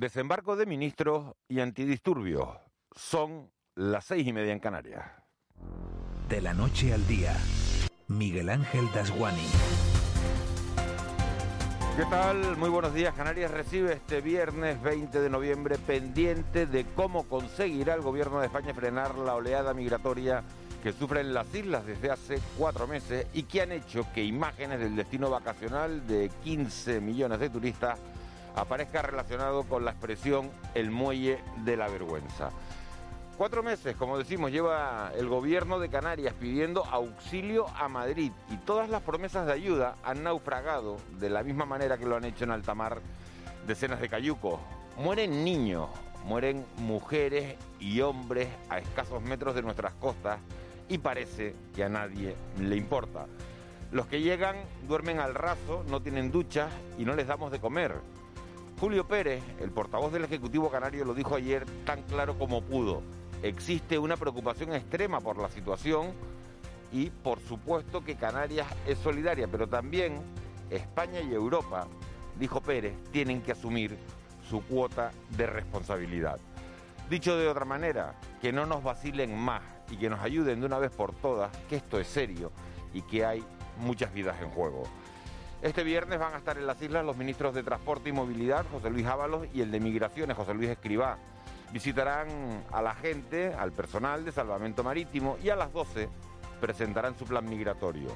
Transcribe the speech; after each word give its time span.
Desembarco 0.00 0.56
de 0.56 0.64
ministros 0.64 1.34
y 1.46 1.60
antidisturbios. 1.60 2.48
Son 2.96 3.50
las 3.74 4.06
seis 4.06 4.26
y 4.26 4.32
media 4.32 4.54
en 4.54 4.58
Canarias. 4.58 5.04
De 6.26 6.40
la 6.40 6.54
noche 6.54 6.94
al 6.94 7.06
día, 7.06 7.36
Miguel 8.08 8.48
Ángel 8.48 8.90
Dasguani. 8.94 9.46
¿Qué 11.98 12.04
tal? 12.08 12.56
Muy 12.56 12.70
buenos 12.70 12.94
días. 12.94 13.14
Canarias 13.14 13.50
recibe 13.50 13.92
este 13.92 14.22
viernes 14.22 14.80
20 14.82 15.20
de 15.20 15.28
noviembre 15.28 15.76
pendiente 15.76 16.64
de 16.64 16.86
cómo 16.96 17.24
conseguirá 17.24 17.92
el 17.92 18.00
gobierno 18.00 18.40
de 18.40 18.46
España 18.46 18.72
frenar 18.72 19.16
la 19.16 19.34
oleada 19.34 19.74
migratoria 19.74 20.42
que 20.82 20.94
sufren 20.94 21.34
las 21.34 21.54
islas 21.54 21.84
desde 21.84 22.10
hace 22.10 22.40
cuatro 22.56 22.86
meses 22.86 23.26
y 23.34 23.42
que 23.42 23.60
han 23.60 23.72
hecho 23.72 24.06
que 24.14 24.24
imágenes 24.24 24.80
del 24.80 24.96
destino 24.96 25.28
vacacional 25.28 26.06
de 26.06 26.30
15 26.42 27.02
millones 27.02 27.38
de 27.38 27.50
turistas 27.50 27.98
aparezca 28.56 29.02
relacionado 29.02 29.64
con 29.64 29.84
la 29.84 29.92
expresión 29.92 30.50
el 30.74 30.90
muelle 30.90 31.38
de 31.64 31.76
la 31.76 31.88
vergüenza. 31.88 32.50
Cuatro 33.36 33.62
meses, 33.62 33.96
como 33.96 34.18
decimos, 34.18 34.52
lleva 34.52 35.12
el 35.16 35.26
gobierno 35.26 35.78
de 35.78 35.88
Canarias 35.88 36.34
pidiendo 36.38 36.84
auxilio 36.84 37.66
a 37.68 37.88
Madrid 37.88 38.32
y 38.50 38.56
todas 38.58 38.90
las 38.90 39.00
promesas 39.02 39.46
de 39.46 39.54
ayuda 39.54 39.96
han 40.04 40.22
naufragado 40.22 40.98
de 41.18 41.30
la 41.30 41.42
misma 41.42 41.64
manera 41.64 41.96
que 41.96 42.04
lo 42.04 42.16
han 42.16 42.24
hecho 42.26 42.44
en 42.44 42.50
alta 42.50 42.74
mar 42.74 43.00
decenas 43.66 44.00
de 44.00 44.10
cayucos. 44.10 44.60
Mueren 44.98 45.42
niños, 45.42 45.88
mueren 46.24 46.66
mujeres 46.76 47.56
y 47.78 48.02
hombres 48.02 48.48
a 48.68 48.78
escasos 48.78 49.22
metros 49.22 49.54
de 49.54 49.62
nuestras 49.62 49.94
costas 49.94 50.38
y 50.90 50.98
parece 50.98 51.54
que 51.74 51.84
a 51.84 51.88
nadie 51.88 52.34
le 52.58 52.76
importa. 52.76 53.26
Los 53.92 54.06
que 54.06 54.20
llegan 54.20 54.56
duermen 54.86 55.18
al 55.18 55.34
raso, 55.34 55.84
no 55.88 56.02
tienen 56.02 56.30
duchas 56.30 56.70
y 56.98 57.04
no 57.04 57.14
les 57.14 57.26
damos 57.26 57.50
de 57.50 57.58
comer. 57.58 57.94
Julio 58.80 59.06
Pérez, 59.06 59.42
el 59.60 59.70
portavoz 59.72 60.10
del 60.10 60.24
Ejecutivo 60.24 60.70
Canario, 60.70 61.04
lo 61.04 61.12
dijo 61.12 61.34
ayer 61.34 61.66
tan 61.84 62.00
claro 62.04 62.38
como 62.38 62.62
pudo. 62.62 63.02
Existe 63.42 63.98
una 63.98 64.16
preocupación 64.16 64.72
extrema 64.72 65.20
por 65.20 65.36
la 65.36 65.50
situación 65.50 66.12
y 66.90 67.10
por 67.10 67.40
supuesto 67.40 68.02
que 68.02 68.16
Canarias 68.16 68.66
es 68.86 68.96
solidaria, 68.96 69.48
pero 69.48 69.68
también 69.68 70.22
España 70.70 71.20
y 71.20 71.34
Europa, 71.34 71.88
dijo 72.38 72.62
Pérez, 72.62 72.94
tienen 73.12 73.42
que 73.42 73.52
asumir 73.52 73.98
su 74.48 74.62
cuota 74.62 75.10
de 75.36 75.46
responsabilidad. 75.46 76.40
Dicho 77.10 77.36
de 77.36 77.48
otra 77.48 77.66
manera, 77.66 78.14
que 78.40 78.50
no 78.50 78.64
nos 78.64 78.82
vacilen 78.82 79.36
más 79.36 79.60
y 79.90 79.98
que 79.98 80.08
nos 80.08 80.20
ayuden 80.20 80.58
de 80.58 80.64
una 80.64 80.78
vez 80.78 80.90
por 80.90 81.12
todas, 81.12 81.54
que 81.68 81.76
esto 81.76 82.00
es 82.00 82.06
serio 82.06 82.50
y 82.94 83.02
que 83.02 83.26
hay 83.26 83.44
muchas 83.76 84.10
vidas 84.14 84.40
en 84.40 84.48
juego. 84.48 84.84
Este 85.62 85.84
viernes 85.84 86.18
van 86.18 86.32
a 86.32 86.38
estar 86.38 86.56
en 86.56 86.66
las 86.66 86.80
islas 86.80 87.04
los 87.04 87.18
ministros 87.18 87.54
de 87.54 87.62
Transporte 87.62 88.08
y 88.08 88.12
Movilidad, 88.12 88.64
José 88.72 88.88
Luis 88.88 89.04
Ábalos, 89.04 89.46
y 89.52 89.60
el 89.60 89.70
de 89.70 89.78
Migraciones, 89.78 90.34
José 90.34 90.54
Luis 90.54 90.70
Escribá. 90.70 91.18
Visitarán 91.70 92.64
a 92.72 92.80
la 92.80 92.94
gente, 92.94 93.52
al 93.52 93.70
personal 93.70 94.24
de 94.24 94.32
salvamento 94.32 94.82
marítimo 94.82 95.36
y 95.42 95.50
a 95.50 95.56
las 95.56 95.70
12 95.72 96.08
presentarán 96.62 97.16
su 97.18 97.26
plan 97.26 97.44
migratorio. 97.44 98.08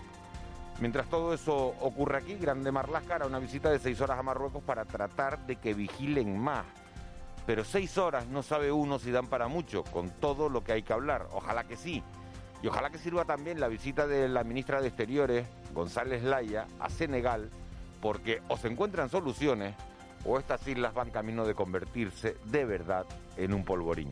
Mientras 0.80 1.06
todo 1.08 1.34
eso 1.34 1.54
ocurre 1.54 2.18
aquí, 2.18 2.34
Grande 2.34 2.72
Marlasca 2.72 3.16
hará 3.16 3.26
una 3.26 3.38
visita 3.38 3.70
de 3.70 3.78
seis 3.78 4.00
horas 4.00 4.18
a 4.18 4.22
Marruecos 4.22 4.62
para 4.62 4.86
tratar 4.86 5.46
de 5.46 5.56
que 5.56 5.74
vigilen 5.74 6.38
más. 6.38 6.64
Pero 7.46 7.62
seis 7.62 7.98
horas 7.98 8.26
no 8.26 8.42
sabe 8.42 8.72
uno 8.72 8.98
si 8.98 9.10
dan 9.10 9.26
para 9.26 9.48
mucho, 9.48 9.84
con 9.84 10.10
todo 10.12 10.48
lo 10.48 10.64
que 10.64 10.72
hay 10.72 10.82
que 10.82 10.94
hablar. 10.94 11.28
Ojalá 11.32 11.64
que 11.64 11.76
sí. 11.76 12.02
Y 12.64 12.66
ojalá 12.66 12.88
que 12.88 12.96
sirva 12.96 13.26
también 13.26 13.60
la 13.60 13.68
visita 13.68 14.06
de 14.06 14.26
la 14.26 14.42
ministra 14.42 14.80
de 14.80 14.88
Exteriores, 14.88 15.46
González 15.74 16.22
Laya, 16.22 16.66
a 16.80 16.88
Senegal, 16.88 17.50
porque 18.00 18.40
o 18.48 18.56
se 18.56 18.68
encuentran 18.68 19.10
soluciones 19.10 19.74
o 20.24 20.38
estas 20.38 20.66
islas 20.66 20.94
van 20.94 21.10
camino 21.10 21.44
de 21.44 21.54
convertirse 21.54 22.38
de 22.46 22.64
verdad 22.64 23.04
en 23.36 23.52
un 23.52 23.66
polvorín. 23.66 24.10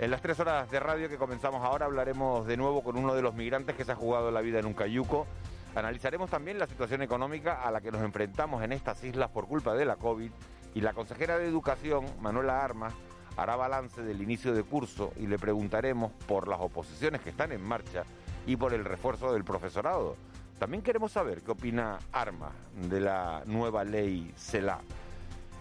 En 0.00 0.10
las 0.10 0.20
tres 0.20 0.40
horas 0.40 0.68
de 0.68 0.80
radio 0.80 1.08
que 1.08 1.16
comenzamos 1.16 1.62
ahora 1.62 1.86
hablaremos 1.86 2.44
de 2.44 2.56
nuevo 2.56 2.82
con 2.82 2.96
uno 2.96 3.14
de 3.14 3.22
los 3.22 3.36
migrantes 3.36 3.76
que 3.76 3.84
se 3.84 3.92
ha 3.92 3.94
jugado 3.94 4.32
la 4.32 4.40
vida 4.40 4.58
en 4.58 4.66
un 4.66 4.74
cayuco. 4.74 5.28
Analizaremos 5.76 6.30
también 6.30 6.58
la 6.58 6.66
situación 6.66 7.02
económica 7.02 7.62
a 7.62 7.70
la 7.70 7.80
que 7.80 7.92
nos 7.92 8.02
enfrentamos 8.02 8.64
en 8.64 8.72
estas 8.72 9.04
islas 9.04 9.30
por 9.30 9.46
culpa 9.46 9.74
de 9.74 9.84
la 9.84 9.94
COVID 9.94 10.30
y 10.74 10.80
la 10.80 10.92
consejera 10.92 11.38
de 11.38 11.46
Educación, 11.46 12.04
Manuela 12.20 12.64
Armas, 12.64 12.94
hará 13.36 13.56
balance 13.56 14.02
del 14.02 14.22
inicio 14.22 14.54
de 14.54 14.62
curso 14.62 15.12
y 15.18 15.26
le 15.26 15.38
preguntaremos 15.38 16.12
por 16.26 16.48
las 16.48 16.60
oposiciones 16.60 17.20
que 17.20 17.30
están 17.30 17.52
en 17.52 17.62
marcha 17.62 18.04
y 18.46 18.56
por 18.56 18.74
el 18.74 18.84
refuerzo 18.84 19.32
del 19.32 19.44
profesorado. 19.44 20.16
También 20.58 20.82
queremos 20.82 21.12
saber 21.12 21.42
qué 21.42 21.50
opina 21.50 21.98
Arma 22.12 22.52
de 22.88 23.00
la 23.00 23.42
nueva 23.46 23.84
ley 23.84 24.32
CELA. 24.36 24.80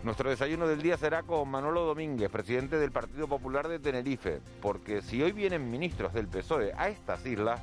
Nuestro 0.04 0.30
desayuno 0.30 0.68
del 0.68 0.82
día 0.82 0.98
será 0.98 1.24
con 1.24 1.50
Manolo 1.50 1.86
Domínguez, 1.86 2.30
presidente 2.30 2.78
del 2.78 2.92
Partido 2.92 3.28
Popular 3.28 3.70
de 3.70 3.80
Tenerife, 3.80 4.42
porque 4.62 5.02
si 5.02 5.24
hoy 5.24 5.32
vienen 5.32 5.72
ministros 5.72 6.14
del 6.14 6.28
PSOE 6.28 6.74
a 6.78 6.90
estas 6.90 7.26
islas, 7.26 7.62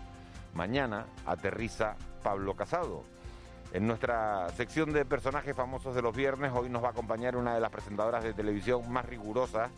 mañana 0.54 1.04
aterriza 1.26 1.96
Pablo 2.22 2.54
Casado. 2.54 3.04
En 3.72 3.86
nuestra 3.86 4.48
sección 4.56 4.92
de 4.92 5.04
personajes 5.04 5.54
famosos 5.54 5.94
de 5.94 6.02
los 6.02 6.16
viernes, 6.16 6.50
hoy 6.52 6.68
nos 6.68 6.82
va 6.82 6.88
a 6.88 6.90
acompañar 6.92 7.36
una 7.36 7.54
de 7.54 7.60
las 7.60 7.70
presentadoras 7.70 8.24
de 8.24 8.32
televisión 8.32 8.90
más 8.90 9.04
rigurosas 9.04 9.70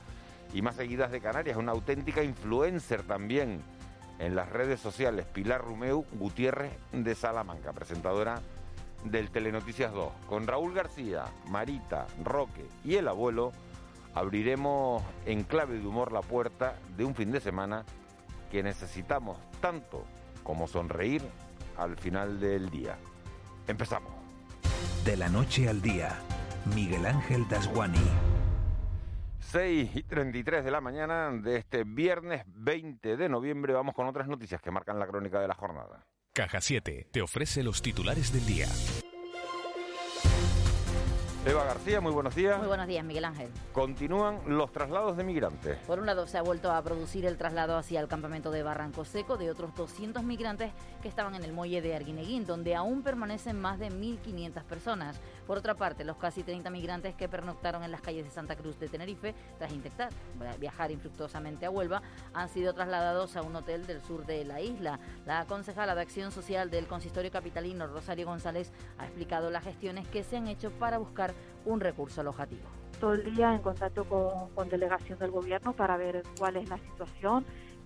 y 0.53 0.63
más 0.63 0.77
seguidas 0.77 1.11
de 1.11 1.21
Canarias, 1.21 1.57
una 1.57 1.73
auténtica 1.73 2.23
influencer 2.23 3.03
también 3.03 3.63
en 4.19 4.37
las 4.37 4.49
redes 4.51 4.81
sociales, 4.81 5.27
Pilar 5.27 5.63
Rumeu 5.63 6.05
Gutiérrez 6.13 6.73
de 6.93 7.15
Salamanca, 7.15 7.73
presentadora 7.73 8.41
del 9.05 9.31
Telenoticias 9.31 9.93
2. 9.93 10.13
Con 10.29 10.47
Raúl 10.47 10.75
García, 10.75 11.25
Marita, 11.49 12.07
Roque 12.23 12.67
y 12.85 12.97
el 12.97 13.09
abuelo 13.09 13.53
abriremos 14.15 15.03
en 15.27 15.43
clave 15.43 15.79
de 15.79 15.87
humor 15.87 16.13
la 16.13 16.21
puerta 16.21 16.77
de 16.97 17.05
un 17.05 17.15
fin 17.15 17.33
de 17.33 17.41
semana 17.41 17.85
que 18.51 18.63
necesitamos 18.63 19.39
tanto 19.61 20.05
como 20.43 20.69
sonreír 20.69 21.23
al 21.77 21.97
final 21.97 22.39
del 22.39 22.71
día. 22.71 22.97
Empezamos. 23.67 24.13
De 25.05 25.17
la 25.17 25.29
noche 25.29 25.69
al 25.69 25.81
día, 25.81 26.19
Miguel 26.75 27.07
Ángel 27.07 27.49
Dasguani. 27.49 28.32
6 29.53 29.97
y 29.97 30.03
33 30.05 30.65
de 30.65 30.71
la 30.71 30.81
mañana 30.81 31.31
de 31.31 31.57
este 31.59 31.85
viernes 31.85 32.43
20 32.47 33.19
de 33.19 33.29
noviembre 33.29 33.75
vamos 33.75 33.95
con 33.95 34.07
otras 34.07 34.27
noticias 34.27 34.63
que 34.63 34.71
marcan 34.71 34.99
la 34.99 35.07
crónica 35.07 35.41
de 35.41 35.49
la 35.49 35.55
jornada. 35.55 36.07
Caja 36.33 36.63
7 36.63 37.09
te 37.13 37.21
ofrece 37.21 37.63
los 37.63 37.83
titulares 37.83 38.33
del 38.33 38.47
día. 38.47 38.67
Eva 41.45 41.65
García, 41.65 42.01
muy 42.01 42.13
buenos 42.13 42.37
días. 42.37 42.57
Muy 42.57 42.69
buenos 42.69 42.87
días, 42.87 43.05
Miguel 43.05 43.25
Ángel. 43.25 43.49
Continúan 43.73 44.41
los 44.47 44.71
traslados 44.71 45.17
de 45.17 45.25
migrantes. 45.25 45.77
Por 45.89 45.99
un 45.99 46.07
lado, 46.07 46.29
se 46.29 46.39
ha 46.39 46.43
vuelto 46.43 46.71
a 46.71 46.81
producir 46.83 47.27
el 47.27 47.37
traslado 47.37 47.77
hacia 47.77 47.99
el 47.99 48.07
campamento 48.07 48.53
de 48.53 48.63
Barranco 48.63 49.05
Seco 49.05 49.37
de 49.37 49.51
otros 49.51 49.75
200 49.75 50.23
migrantes 50.23 50.71
que 51.03 51.09
estaban 51.09 51.35
en 51.35 51.43
el 51.43 51.53
muelle 51.53 51.83
de 51.83 51.97
Arguineguín, 51.97 52.47
donde 52.47 52.77
aún 52.77 53.03
permanecen 53.03 53.61
más 53.61 53.81
de 53.81 53.89
1.500 53.89 54.63
personas. 54.63 55.21
Por 55.47 55.59
otra 55.59 55.75
parte, 55.75 56.05
los 56.05 56.17
casi 56.17 56.43
30 56.43 56.71
migrantes 56.71 57.15
que 57.15 57.29
pernoctaron 57.29 57.83
en 57.83 57.91
las 57.91 58.01
calles 58.01 58.25
de 58.25 58.31
Santa 58.31 58.57
Cruz 58.57 58.79
de 58.79 58.89
Tenerife, 58.89 59.35
tras 59.59 59.73
intentar 59.73 60.11
viajar 60.59 60.91
infructuosamente 60.91 61.67
a 61.67 61.71
Huelva, 61.71 62.03
han 62.33 62.49
sido 62.49 62.73
trasladados 62.75 63.37
a 63.37 63.43
un 63.43 63.57
hotel 63.57 63.87
del 63.87 64.01
sur 64.01 64.25
de 64.25 64.45
la 64.45 64.61
isla. 64.61 65.01
La 65.27 65.45
concejala 65.47 65.95
de 65.95 66.03
Acción 66.03 66.31
Social 66.31 66.71
del 66.71 66.87
Consistorio 66.87 67.31
Capitalino, 67.31 67.87
Rosario 67.87 68.27
González, 68.27 68.73
ha 68.99 69.07
explicado 69.07 69.51
las 69.51 69.65
gestiones 69.65 70.07
que 70.09 70.23
se 70.23 70.37
han 70.37 70.47
hecho 70.47 70.71
para 70.71 70.99
buscar 70.99 71.35
un 71.65 71.81
recurso 71.81 72.21
alojativo. 72.21 72.69
Todo 73.01 73.15
el 73.15 73.35
día 73.35 73.53
en 73.53 73.63
contacto 73.63 74.05
con, 74.05 74.69
delegación 74.69 75.19
del 75.19 75.33
gobierno 75.33 75.73
para 75.73 75.97
ver 75.97 76.23
cuál 76.39 76.57
es 76.57 76.69
la 76.69 76.79
situación, 76.79 77.45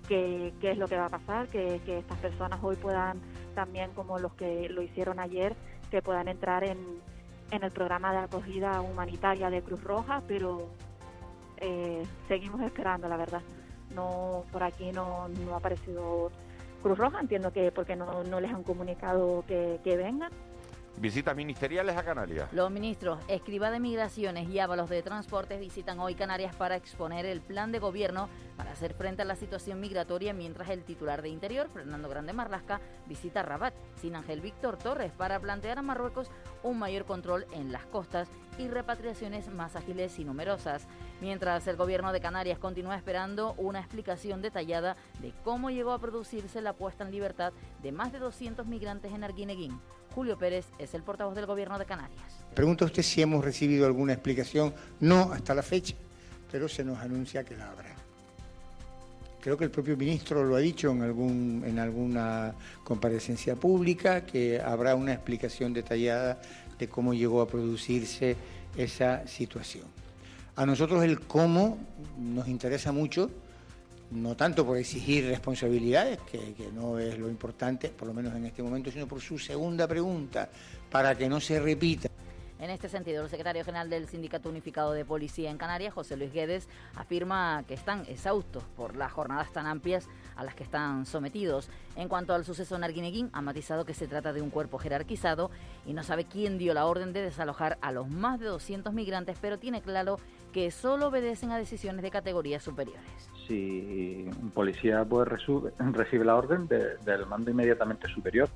qué, 0.08 0.52
qué 0.60 0.72
es 0.72 0.78
lo 0.78 0.86
que 0.88 0.96
va 0.96 1.06
a 1.06 1.10
pasar, 1.10 1.48
que, 1.48 1.80
que, 1.86 1.98
estas 1.98 2.18
personas 2.18 2.60
hoy 2.62 2.76
puedan 2.76 3.20
también, 3.54 3.92
como 3.92 4.18
los 4.18 4.34
que 4.34 4.68
lo 4.68 4.82
hicieron 4.82 5.18
ayer, 5.18 5.56
que 5.90 6.02
puedan 6.02 6.28
entrar 6.28 6.64
en, 6.64 7.00
en 7.50 7.62
el 7.62 7.70
programa 7.70 8.12
de 8.12 8.18
acogida 8.18 8.80
humanitaria 8.80 9.50
de 9.50 9.62
Cruz 9.62 9.82
Roja, 9.82 10.22
pero 10.26 10.68
eh, 11.58 12.02
seguimos 12.28 12.60
esperando, 12.62 13.08
la 13.08 13.16
verdad. 13.16 13.42
No, 13.94 14.44
por 14.52 14.62
aquí 14.62 14.92
no, 14.92 15.28
no 15.28 15.54
ha 15.54 15.58
aparecido 15.58 16.30
Cruz 16.82 16.98
Roja, 16.98 17.20
entiendo 17.20 17.52
que 17.52 17.70
porque 17.72 17.96
no, 17.96 18.22
les 18.40 18.52
han 18.52 18.64
comunicado 18.64 19.44
que 19.46 19.80
vengan 19.84 20.32
Visitas 20.98 21.36
ministeriales 21.36 21.94
a 21.94 22.02
Canarias. 22.02 22.50
Los 22.52 22.70
ministros 22.70 23.18
Escriba 23.28 23.70
de 23.70 23.78
Migraciones 23.80 24.48
y 24.48 24.58
Ábalos 24.60 24.88
de 24.88 25.02
Transportes 25.02 25.60
visitan 25.60 26.00
hoy 26.00 26.14
Canarias 26.14 26.56
para 26.56 26.74
exponer 26.74 27.26
el 27.26 27.42
plan 27.42 27.70
de 27.70 27.78
gobierno 27.78 28.30
para 28.56 28.72
hacer 28.72 28.94
frente 28.94 29.20
a 29.20 29.26
la 29.26 29.36
situación 29.36 29.78
migratoria, 29.78 30.32
mientras 30.32 30.70
el 30.70 30.84
titular 30.84 31.20
de 31.20 31.28
Interior, 31.28 31.68
Fernando 31.68 32.08
Grande 32.08 32.32
Marlasca, 32.32 32.80
visita 33.06 33.42
Rabat, 33.42 33.74
sin 34.00 34.16
Ángel 34.16 34.40
Víctor 34.40 34.78
Torres, 34.78 35.12
para 35.12 35.38
plantear 35.38 35.78
a 35.78 35.82
Marruecos 35.82 36.30
un 36.62 36.78
mayor 36.78 37.04
control 37.04 37.44
en 37.52 37.72
las 37.72 37.84
costas 37.84 38.30
y 38.56 38.68
repatriaciones 38.68 39.52
más 39.52 39.76
ágiles 39.76 40.18
y 40.18 40.24
numerosas. 40.24 40.86
Mientras 41.20 41.66
el 41.66 41.76
gobierno 41.76 42.10
de 42.10 42.22
Canarias 42.22 42.58
continúa 42.58 42.96
esperando 42.96 43.52
una 43.58 43.80
explicación 43.80 44.40
detallada 44.40 44.96
de 45.20 45.34
cómo 45.44 45.68
llegó 45.68 45.92
a 45.92 45.98
producirse 45.98 46.62
la 46.62 46.72
puesta 46.72 47.04
en 47.04 47.10
libertad 47.10 47.52
de 47.82 47.92
más 47.92 48.12
de 48.12 48.18
200 48.18 48.66
migrantes 48.66 49.12
en 49.12 49.24
Arguineguín. 49.24 49.78
Julio 50.16 50.38
Pérez 50.38 50.64
es 50.78 50.94
el 50.94 51.02
portavoz 51.02 51.34
del 51.34 51.44
Gobierno 51.44 51.78
de 51.78 51.84
Canarias. 51.84 52.22
Pregunta 52.54 52.86
usted 52.86 53.02
si 53.02 53.20
hemos 53.20 53.44
recibido 53.44 53.84
alguna 53.84 54.14
explicación. 54.14 54.72
No 54.98 55.30
hasta 55.30 55.54
la 55.54 55.62
fecha, 55.62 55.94
pero 56.50 56.70
se 56.70 56.82
nos 56.82 56.98
anuncia 57.00 57.44
que 57.44 57.54
la 57.54 57.70
habrá. 57.70 57.94
Creo 59.42 59.58
que 59.58 59.64
el 59.64 59.70
propio 59.70 59.94
ministro 59.94 60.42
lo 60.42 60.56
ha 60.56 60.60
dicho 60.60 60.90
en, 60.90 61.02
algún, 61.02 61.62
en 61.66 61.78
alguna 61.78 62.54
comparecencia 62.82 63.56
pública, 63.56 64.24
que 64.24 64.58
habrá 64.58 64.94
una 64.94 65.12
explicación 65.12 65.74
detallada 65.74 66.40
de 66.78 66.88
cómo 66.88 67.12
llegó 67.12 67.42
a 67.42 67.46
producirse 67.46 68.38
esa 68.74 69.26
situación. 69.26 69.84
A 70.56 70.64
nosotros 70.64 71.04
el 71.04 71.20
cómo 71.20 71.76
nos 72.18 72.48
interesa 72.48 72.90
mucho, 72.90 73.30
no 74.10 74.36
tanto 74.36 74.64
por 74.64 74.76
exigir 74.76 75.26
responsabilidades, 75.26 76.18
que, 76.30 76.54
que, 76.54 76.70
no 76.72 76.98
es 76.98 77.18
lo 77.18 77.28
importante, 77.28 77.88
por 77.88 78.08
lo 78.08 78.14
menos 78.14 78.34
en 78.34 78.46
este 78.46 78.62
momento, 78.62 78.90
sino 78.90 79.06
por 79.06 79.20
su 79.20 79.38
segunda 79.38 79.86
pregunta, 79.88 80.48
para 80.90 81.16
que 81.16 81.28
no 81.28 81.40
se 81.40 81.60
repita. 81.60 82.08
En 82.58 82.70
este 82.70 82.88
sentido, 82.88 83.22
el 83.22 83.28
secretario 83.28 83.64
general 83.64 83.90
del 83.90 84.08
Sindicato 84.08 84.48
Unificado 84.48 84.92
de 84.92 85.04
Policía 85.04 85.50
en 85.50 85.58
Canarias, 85.58 85.92
José 85.92 86.16
Luis 86.16 86.32
Guedes, 86.32 86.68
afirma 86.94 87.62
que 87.68 87.74
están 87.74 88.04
exhaustos 88.08 88.62
por 88.76 88.96
las 88.96 89.12
jornadas 89.12 89.52
tan 89.52 89.66
amplias 89.66 90.08
a 90.36 90.44
las 90.44 90.54
que 90.54 90.62
están 90.62 91.04
sometidos. 91.04 91.68
En 91.96 92.08
cuanto 92.08 92.32
al 92.32 92.46
suceso 92.46 92.74
en 92.74 92.84
Arguineguín, 92.84 93.28
ha 93.34 93.42
matizado 93.42 93.84
que 93.84 93.92
se 93.92 94.08
trata 94.08 94.32
de 94.32 94.40
un 94.40 94.48
cuerpo 94.48 94.78
jerarquizado 94.78 95.50
y 95.84 95.92
no 95.92 96.02
sabe 96.02 96.24
quién 96.24 96.56
dio 96.56 96.72
la 96.72 96.86
orden 96.86 97.12
de 97.12 97.20
desalojar 97.20 97.76
a 97.82 97.92
los 97.92 98.08
más 98.08 98.40
de 98.40 98.46
200 98.46 98.94
migrantes, 98.94 99.36
pero 99.38 99.58
tiene 99.58 99.82
claro 99.82 100.18
que 100.52 100.70
solo 100.70 101.08
obedecen 101.08 101.50
a 101.50 101.58
decisiones 101.58 102.02
de 102.02 102.10
categorías 102.10 102.62
superiores. 102.62 103.02
Si 103.46 104.30
un 104.40 104.50
policía 104.50 105.04
pues, 105.04 105.28
recibe 105.28 106.24
la 106.24 106.34
orden 106.36 106.66
del 106.66 107.26
mando 107.26 107.50
inmediatamente 107.50 108.08
superior 108.08 108.48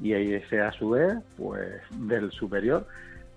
y 0.00 0.12
ese 0.12 0.60
a 0.60 0.72
su 0.72 0.90
vez 0.90 1.14
pues 1.36 1.80
del 1.92 2.32
superior 2.32 2.86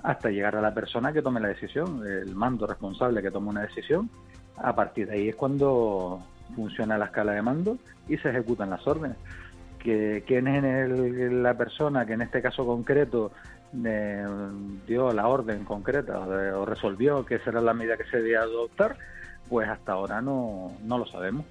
hasta 0.04 0.30
llegar 0.30 0.56
a 0.56 0.62
la 0.62 0.74
persona 0.74 1.12
que 1.12 1.22
tome 1.22 1.40
la 1.40 1.50
decisión, 1.50 2.06
el 2.06 2.36
mando 2.36 2.68
responsable 2.68 3.22
que 3.22 3.32
tome 3.32 3.50
una 3.50 3.62
decisión. 3.62 4.10
A 4.58 4.76
partir 4.76 5.08
de 5.08 5.16
ahí 5.16 5.30
es 5.30 5.36
cuando 5.36 6.22
funciona 6.56 6.98
la 6.98 7.06
escala 7.06 7.34
de 7.34 7.42
mando 7.42 7.78
y 8.08 8.18
se 8.18 8.30
ejecutan 8.30 8.70
las 8.70 8.86
órdenes. 8.88 9.18
Que, 9.80 10.24
¿Quién 10.26 10.48
es 10.48 11.32
la 11.32 11.54
persona 11.56 12.06
que 12.06 12.14
en 12.14 12.22
este 12.22 12.42
caso 12.42 12.66
concreto 12.66 13.32
eh, 13.86 14.26
dio 14.88 15.12
la 15.14 15.28
orden 15.28 15.64
concreta 15.66 16.20
o, 16.20 16.66
resolvió 16.66 17.26
que 17.26 17.36
esa 17.36 17.52
era 17.52 17.62
la 17.62 17.74
medida 17.74 17.98
que 17.98 18.06
se 18.06 18.18
debía 18.18 18.42
adoptar? 18.42 18.98
Pues 19.50 19.70
hasta 19.70 19.94
ahora 19.94 20.22
no, 20.22 20.72
no 20.84 20.98
lo 20.98 21.06
sabemos. 21.06 21.46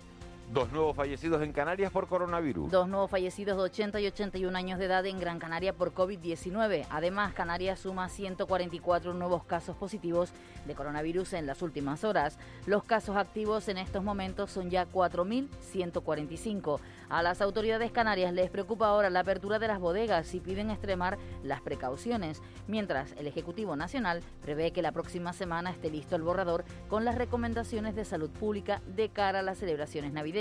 Dos 0.53 0.71
nuevos 0.71 0.95
fallecidos 0.95 1.43
en 1.43 1.53
Canarias 1.53 1.91
por 1.91 2.07
coronavirus. 2.07 2.71
Dos 2.71 2.89
nuevos 2.89 3.11
fallecidos 3.11 3.57
de 3.57 3.65
80 3.65 4.01
y 4.01 4.07
81 4.07 4.57
años 4.57 4.79
de 4.79 4.85
edad 4.85 5.05
en 5.05 5.19
Gran 5.19 5.41
Canaria 5.41 5.73
por 5.73 5.93
COVID-19. 5.93 6.87
Además, 6.89 7.35
Canarias 7.35 7.81
suma 7.81 8.09
144 8.09 9.13
nuevos 9.13 9.43
casos 9.45 9.77
positivos 9.77 10.31
de 10.65 10.75
coronavirus 10.77 11.33
en 11.33 11.47
las 11.47 11.63
últimas 11.63 12.05
horas. 12.05 12.39
Los 12.65 12.85
casos 12.85 13.17
activos 13.17 13.67
en 13.69 13.79
estos 13.79 14.05
momentos 14.05 14.53
son 14.53 14.71
ya 14.71 14.87
4.145. 14.87 16.79
A 17.09 17.23
las 17.23 17.41
autoridades 17.41 17.91
canarias 17.91 18.33
les 18.33 18.49
preocupa 18.49 18.87
ahora 18.87 19.11
la 19.11 19.21
apertura 19.21 19.59
de 19.59 19.69
las 19.69 19.81
bodegas 19.81 20.33
y 20.35 20.41
piden 20.41 20.71
extremar 20.71 21.19
las 21.43 21.61
precauciones, 21.61 22.41
mientras 22.69 23.13
el 23.19 23.27
Ejecutivo 23.27 23.77
Nacional 23.77 24.23
prevé 24.43 24.73
que 24.73 24.83
la 24.83 24.93
próxima 24.93 25.33
semana 25.33 25.71
esté 25.71 25.91
listo 25.91 26.15
el 26.17 26.23
borrador 26.23 26.65
con 26.89 27.05
las 27.05 27.17
recomendaciones 27.17 27.95
de 27.95 28.05
salud 28.05 28.31
pública 28.31 28.81
de 28.87 29.09
cara 29.09 29.41
a 29.41 29.43
las 29.43 29.59
celebraciones 29.59 30.13
navideñas. 30.13 30.36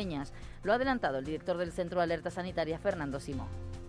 Lo 0.63 0.73
ha 0.73 0.75
adelantado 0.75 1.19
el 1.19 1.25
director 1.25 1.57
del 1.57 1.71
Centro 1.71 1.99
de 1.99 2.03
Alerta 2.03 2.29
Sanitaria, 2.29 2.77
Fernando 2.79 3.19
Simón. 3.19 3.47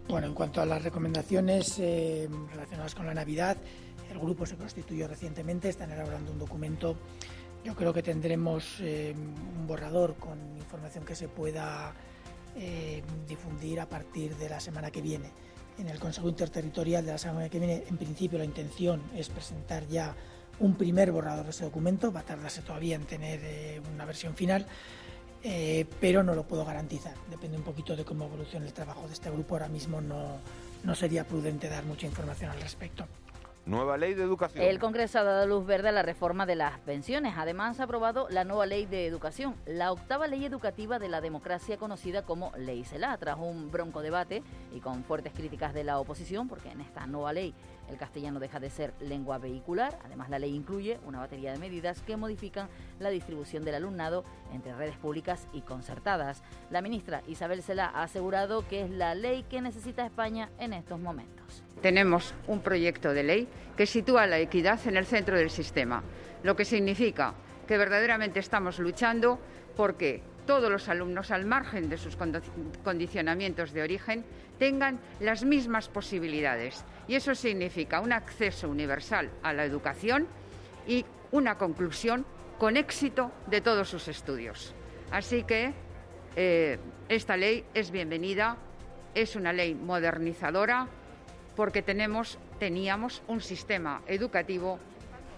Bueno, 0.09 0.29
en 0.29 0.35
cuanto 0.35 0.61
a 0.61 0.67
las 0.67 0.83
recomendaciones 0.83 1.81
eh, 1.81 2.29
relacionadas 2.53 2.95
con 2.95 3.07
la 3.07 3.15
Navidad, 3.15 3.57
el 4.11 4.19
grupo 4.19 4.47
se 4.47 4.57
constituyó 4.57 5.09
recientemente, 5.09 5.69
están 5.69 5.91
elaborando 5.91 6.31
un 6.31 6.39
documento. 6.39 6.97
Yo 7.65 7.75
creo 7.75 7.93
que 7.93 8.03
tendremos 8.03 8.79
eh, 8.81 9.15
un 9.17 9.67
borrador 9.67 10.15
con 10.15 10.39
información 10.57 11.05
que 11.05 11.17
se 11.17 11.27
pueda 11.27 11.93
eh, 12.55 13.03
difundir 13.27 13.81
a 13.81 13.89
partir 13.89 14.37
de 14.37 14.49
la 14.49 14.61
semana 14.61 14.93
que 14.93 15.03
viene. 15.03 15.31
En 15.77 15.89
el 15.89 15.99
Consejo 15.99 16.29
Interterritorial 16.29 17.05
de 17.05 17.13
la 17.13 17.19
semana 17.19 17.49
que 17.49 17.59
viene, 17.59 17.83
en 17.89 17.97
principio, 17.97 18.39
la 18.39 18.45
intención 18.45 19.03
es 19.15 19.29
presentar 19.29 19.87
ya 19.89 20.15
un 20.61 20.75
primer 20.75 21.13
borrador 21.13 21.45
de 21.45 21.51
ese 21.51 21.65
documento. 21.65 22.13
Va 22.13 22.21
a 22.21 22.25
tardarse 22.25 22.63
todavía 22.63 22.97
en 22.97 23.05
tener 23.05 23.41
eh, 23.43 23.83
una 23.93 24.05
versión 24.05 24.35
final, 24.35 24.67
eh, 25.43 25.87
pero 26.01 26.23
no 26.23 26.35
lo 26.35 26.47
puedo 26.47 26.65
garantizar. 26.65 27.15
Depende 27.31 27.57
un 27.57 27.63
poquito 27.63 27.95
de 27.97 28.05
cómo 28.05 28.27
evolucione 28.27 28.67
el 28.67 28.73
trabajo 28.73 29.07
de 29.07 29.13
este 29.13 29.31
grupo. 29.31 29.55
Ahora 29.55 29.69
mismo 29.69 30.01
no, 30.01 30.39
no 30.85 30.95
sería 30.95 31.25
prudente 31.25 31.69
dar 31.69 31.85
mucha 31.85 32.07
información 32.07 32.51
al 32.51 32.61
respecto. 32.61 33.07
Nueva 33.67 33.97
ley 33.97 34.15
de 34.15 34.23
educación. 34.23 34.65
El 34.65 34.79
Congreso 34.79 35.19
ha 35.19 35.25
dado 35.25 35.45
luz 35.45 35.67
verde 35.67 35.89
a 35.89 35.93
la 35.93 36.03
reforma 36.03 36.47
de 36.47 36.55
las 36.55 36.79
pensiones. 36.79 37.35
Además, 37.37 37.81
ha 37.81 37.83
aprobado 37.83 38.29
la 38.31 38.45
nueva 38.45 38.65
ley 38.65 38.87
de 38.87 39.09
educación, 39.09 39.57
la 39.67 39.91
octava 39.91 40.29
ley 40.29 40.45
educativa 40.45 41.01
de 41.01 41.09
la 41.09 41.21
democracia 41.21 41.77
conocida 41.77 42.23
como 42.23 42.53
Ley 42.57 42.85
CELA, 42.85 43.19
tras 43.19 43.37
un 43.41 43.73
bronco 43.73 44.03
debate 44.03 44.45
y 44.73 44.79
con 44.79 45.03
fuertes 45.03 45.33
críticas 45.33 45.75
de 45.75 45.83
la 45.83 45.99
oposición, 45.99 46.47
porque 46.47 46.71
en 46.71 46.81
esta 46.81 47.09
nueva 47.09 47.33
ley 47.33 47.55
el 47.91 47.97
castellano 47.97 48.39
deja 48.39 48.61
de 48.61 48.71
ser 48.71 48.95
lengua 49.01 49.39
vehicular. 49.39 49.99
Además, 50.05 50.31
la 50.31 50.39
ley 50.39 50.55
incluye 50.55 51.01
una 51.05 51.19
batería 51.19 51.51
de 51.51 51.59
medidas 51.59 52.03
que 52.03 52.17
modifican 52.17 52.69
la 53.01 53.11
distribución 53.11 53.65
del 53.65 53.75
alumnado 53.75 54.23
entre 54.53 54.77
redes 54.77 54.97
públicas 54.97 55.49
y 55.53 55.63
concertadas. 55.63 56.45
La 56.71 56.83
ministra 56.83 57.23
Isabel 57.27 57.65
Cela 57.65 57.87
ha 57.87 58.05
asegurado 58.05 58.65
que 58.69 58.83
es 58.83 58.91
la 58.91 59.17
ley 59.17 59.43
que 59.43 59.61
necesita 59.61 60.07
España 60.07 60.51
en 60.61 60.73
estos 60.73 61.01
momentos. 61.01 61.66
Tenemos 61.81 62.35
un 62.47 62.61
proyecto 62.61 63.13
de 63.13 63.23
ley 63.23 63.49
que 63.77 63.87
sitúa 63.87 64.27
la 64.27 64.39
equidad 64.39 64.81
en 64.87 64.97
el 64.97 65.07
centro 65.07 65.37
del 65.37 65.51
sistema, 65.51 66.03
lo 66.43 66.57
que 66.57 66.65
significa 66.65 67.35
que 67.67 67.79
verdaderamente 67.79 68.41
estamos 68.41 68.79
luchando 68.79 69.39
porque 69.77 70.23
todos 70.47 70.71
los 70.71 70.89
alumnos, 70.89 71.31
al 71.31 71.45
margen 71.45 71.89
de 71.89 71.99
sus 71.99 72.17
condicionamientos 72.85 73.73
de 73.73 73.83
origen, 73.83 74.25
tengan 74.59 75.01
las 75.21 75.45
mismas 75.45 75.89
posibilidades. 75.89 76.85
Y 77.09 77.17
eso 77.17 77.35
significa 77.35 78.01
un 78.01 78.13
acceso 78.13 78.69
universal 78.69 79.31
a 79.43 79.53
la 79.53 79.65
educación 79.65 80.27
y 80.87 81.05
una 81.33 81.59
conclusión 81.59 82.25
con 82.59 82.77
éxito 82.77 83.33
de 83.49 83.61
todos 83.61 83.91
sus 83.91 84.09
estudios. 84.09 84.73
Así 85.11 85.43
que 85.43 85.75
eh, 86.37 86.79
esta 87.09 87.37
ley 87.37 87.65
es 87.75 87.91
bienvenida, 87.91 88.57
es 89.15 89.37
una 89.37 89.53
ley 89.53 89.75
modernizadora 89.75 90.89
porque 91.57 91.83
teníamos 91.83 93.23
un 93.27 93.41
sistema 93.41 94.03
educativo 94.07 94.79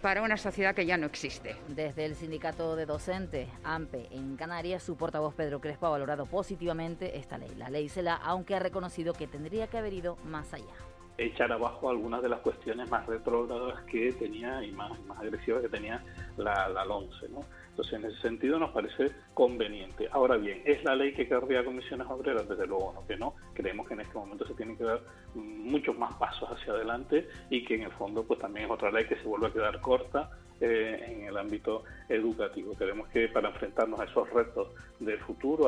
para 0.02 0.22
una 0.22 0.36
sociedad 0.36 0.74
que 0.74 0.86
ya 0.86 0.96
no 0.96 1.06
existe. 1.06 1.56
Desde 1.68 2.04
el 2.04 2.14
sindicato 2.14 2.76
de 2.76 2.86
docentes 2.86 3.48
AMPE 3.64 4.08
en 4.10 4.36
Canarias, 4.36 4.82
su 4.82 4.96
portavoz 4.96 5.34
Pedro 5.34 5.60
Crespo 5.60 5.86
ha 5.86 5.90
valorado 5.90 6.26
positivamente 6.26 7.18
esta 7.18 7.38
ley. 7.38 7.54
La 7.56 7.70
ley 7.70 7.88
se 7.88 8.02
la, 8.02 8.14
aunque 8.14 8.54
ha 8.54 8.60
reconocido 8.60 9.12
que 9.12 9.26
tendría 9.26 9.66
que 9.68 9.78
haber 9.78 9.92
ido 9.92 10.16
más 10.24 10.52
allá 10.52 10.74
echar 11.18 11.52
abajo 11.52 11.90
algunas 11.90 12.22
de 12.22 12.28
las 12.28 12.40
cuestiones 12.40 12.88
más 12.90 13.04
retrógradas 13.06 13.82
que 13.84 14.12
tenía 14.12 14.64
y 14.64 14.70
más, 14.70 14.98
más 15.06 15.18
agresivas 15.18 15.62
que 15.62 15.68
tenía 15.68 16.02
la, 16.36 16.68
la 16.68 16.84
LONCE. 16.84 17.28
¿no? 17.28 17.40
Entonces, 17.70 17.98
en 18.00 18.04
ese 18.06 18.20
sentido 18.22 18.58
nos 18.58 18.70
parece 18.70 19.12
conveniente. 19.34 20.08
Ahora 20.10 20.36
bien, 20.36 20.62
¿es 20.64 20.82
la 20.82 20.96
ley 20.96 21.12
que 21.12 21.28
querría 21.28 21.64
comisiones 21.64 22.08
obreras? 22.08 22.48
Desde 22.48 22.66
luego 22.66 22.92
no, 22.92 23.06
que 23.06 23.16
no. 23.16 23.34
Creemos 23.54 23.86
que 23.86 23.94
en 23.94 24.00
este 24.00 24.14
momento 24.14 24.44
se 24.46 24.54
tienen 24.54 24.76
que 24.76 24.82
dar 24.82 25.00
muchos 25.34 25.96
más 25.96 26.12
pasos 26.14 26.48
hacia 26.50 26.72
adelante 26.72 27.28
y 27.50 27.64
que 27.64 27.76
en 27.76 27.82
el 27.82 27.92
fondo 27.92 28.24
pues 28.24 28.40
también 28.40 28.66
es 28.66 28.72
otra 28.72 28.90
ley 28.90 29.06
que 29.06 29.14
se 29.16 29.22
vuelve 29.22 29.46
a 29.46 29.52
quedar 29.52 29.80
corta 29.80 30.30
eh, 30.60 31.04
en 31.08 31.28
el 31.28 31.36
ámbito 31.36 31.84
educativo. 32.08 32.76
Queremos 32.76 33.08
que 33.10 33.28
para 33.28 33.48
enfrentarnos 33.50 34.00
a 34.00 34.04
esos 34.04 34.28
retos 34.30 34.68
del 34.98 35.20
futuro... 35.20 35.67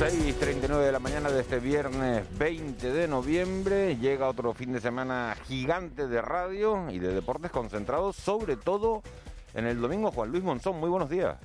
6.39 0.00 0.82
de 0.82 0.92
la 0.92 0.98
mañana 0.98 1.30
de 1.30 1.42
este 1.42 1.58
viernes 1.58 2.24
20 2.38 2.90
de 2.90 3.06
noviembre 3.06 3.98
llega 3.98 4.30
otro 4.30 4.54
fin 4.54 4.72
de 4.72 4.80
semana 4.80 5.36
gigante 5.46 6.08
de 6.08 6.22
radio 6.22 6.90
y 6.90 6.98
de 6.98 7.12
deportes 7.12 7.50
concentrados, 7.50 8.16
sobre 8.16 8.56
todo 8.56 9.02
en 9.52 9.66
el 9.66 9.78
domingo. 9.78 10.10
Juan 10.10 10.30
Luis 10.30 10.42
Monzón, 10.42 10.80
muy 10.80 10.88
buenos 10.88 11.10
días. 11.10 11.36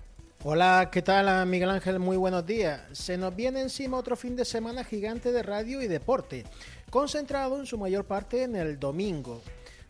Hola, 0.45 0.87
¿qué 0.89 1.01
tal 1.01 1.45
Miguel 1.47 1.69
Ángel? 1.69 1.99
Muy 1.99 2.15
buenos 2.15 2.45
días. 2.45 2.79
Se 2.93 3.17
nos 3.17 3.35
viene 3.35 3.59
encima 3.59 3.97
otro 3.97 4.15
fin 4.15 4.37
de 4.37 4.45
semana 4.45 4.85
gigante 4.85 5.33
de 5.33 5.43
radio 5.43 5.81
y 5.81 5.87
deporte, 5.87 6.45
concentrado 6.89 7.59
en 7.59 7.65
su 7.65 7.77
mayor 7.77 8.05
parte 8.05 8.43
en 8.43 8.55
el 8.55 8.79
domingo. 8.79 9.41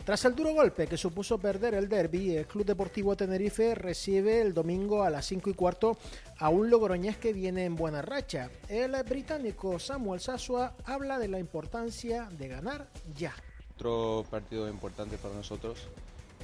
Tras 0.05 0.24
el 0.25 0.35
duro 0.35 0.53
golpe 0.53 0.85
que 0.85 0.97
supuso 0.97 1.39
perder 1.39 1.74
el 1.74 1.89
derby, 1.89 2.35
el 2.35 2.45
Club 2.45 2.63
Deportivo 2.63 3.17
Tenerife 3.17 3.74
recibe 3.74 4.39
el 4.39 4.53
domingo 4.53 5.01
a 5.01 5.09
las 5.09 5.25
5 5.25 5.50
y 5.50 5.53
cuarto 5.55 5.97
a 6.38 6.50
un 6.50 6.69
logroñés 6.69 7.17
que 7.17 7.33
viene 7.33 7.65
en 7.65 7.75
buena 7.75 8.03
racha. 8.03 8.51
El 8.69 8.95
británico 9.01 9.79
Samuel 9.79 10.19
Sasua 10.19 10.75
habla 10.85 11.17
de 11.17 11.27
la 11.27 11.39
importancia 11.39 12.29
de 12.38 12.47
ganar 12.47 12.88
ya. 13.15 13.33
Otro 13.74 14.24
partido 14.29 14.69
importante 14.69 15.17
para 15.17 15.33
nosotros, 15.33 15.88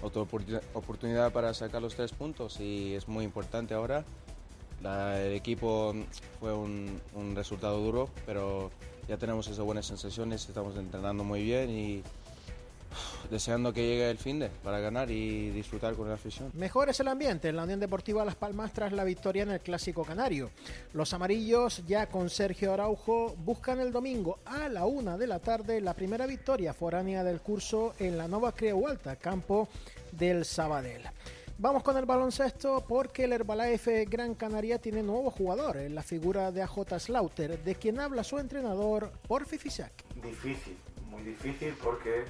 otra 0.01 0.24
oportunidad 0.74 1.32
para 1.32 1.53
sacar 1.53 1.84
los 1.84 1.94
tres 1.94 2.13
puntos 2.13 2.60
y 2.60 2.96
es 2.96 3.08
muy 3.08 3.24
importante 3.24 3.75
ahora. 3.75 4.03
el 4.84 5.34
equipo 5.34 5.94
fue 6.39 6.51
un, 6.51 7.00
un 7.13 7.36
resultado 7.36 7.77
duro, 7.80 8.10
pero 8.25 8.72
ya 9.08 9.18
tenemos 9.18 9.48
esas 9.48 9.63
buenas 9.63 9.86
sensaciones, 9.86 10.50
estamos 10.50 10.75
entrenando 10.77 11.24
muy 11.24 11.44
bien 11.44 11.70
y 11.70 12.03
deseando 13.29 13.74
que 13.74 13.86
llegue 13.86 14.10
el 14.10 14.17
fin 14.17 14.39
de 14.39 14.50
para 14.50 14.79
ganar 14.79 15.10
y 15.10 15.50
disfrutar 15.51 15.95
con 15.95 16.07
la 16.07 16.15
afición. 16.15 16.51
Mejor 16.53 16.89
es 16.89 17.00
el 17.00 17.07
ambiente 17.07 17.50
en 17.50 17.55
la 17.55 17.63
Unión 17.63 17.79
Deportiva 17.79 18.25
Las 18.25 18.36
Palmas 18.36 18.74
tras 18.74 18.91
la 18.91 19.03
victoria 19.03 19.43
en 19.43 19.51
el 19.51 19.60
Clásico 19.60 20.03
Canario. 20.03 20.51
Los 20.93 21.13
amarillos, 21.13 21.83
ya 21.88 22.07
con 22.07 22.29
Sergio 22.29 22.74
Araujo, 22.74 23.36
buscan 23.38 23.79
el 23.79 23.91
domingo 23.91 24.39
a 24.45 24.69
la 24.69 24.86
una 24.86 25.17
de 25.17 25.27
la 25.27 25.39
tarde 25.39 25.81
la 25.81 25.93
primera 25.93 26.25
victoria 26.25 26.74
foránea 26.74 27.24
del 27.24 27.41
curso 27.41 27.93
en 28.00 28.17
la 28.17 28.27
Nova 28.27 28.53
Creualta, 28.53 29.15
campo 29.15 29.69
del 30.12 30.45
Sabadell. 30.45 31.03
Vamos 31.57 31.83
con 31.83 31.95
el 31.95 32.05
baloncesto 32.05 32.83
porque 32.88 33.25
el 33.25 33.33
Herbalife 33.33 34.05
Gran 34.05 34.33
Canaria 34.33 34.79
tiene 34.79 35.03
nuevo 35.03 35.29
jugador 35.29 35.77
en 35.77 35.93
la 35.93 36.01
figura 36.01 36.51
de 36.51 36.63
AJ 36.63 37.00
Slaughter, 37.00 37.63
de 37.63 37.75
quien 37.75 38.00
habla 38.00 38.24
su 38.24 38.39
entrenador 38.39 39.12
Porfi 39.27 39.60
Fisac. 39.60 39.91
Difícil, 40.24 40.75
muy 41.12 41.21
difícil 41.21 41.75
porque 41.83 42.25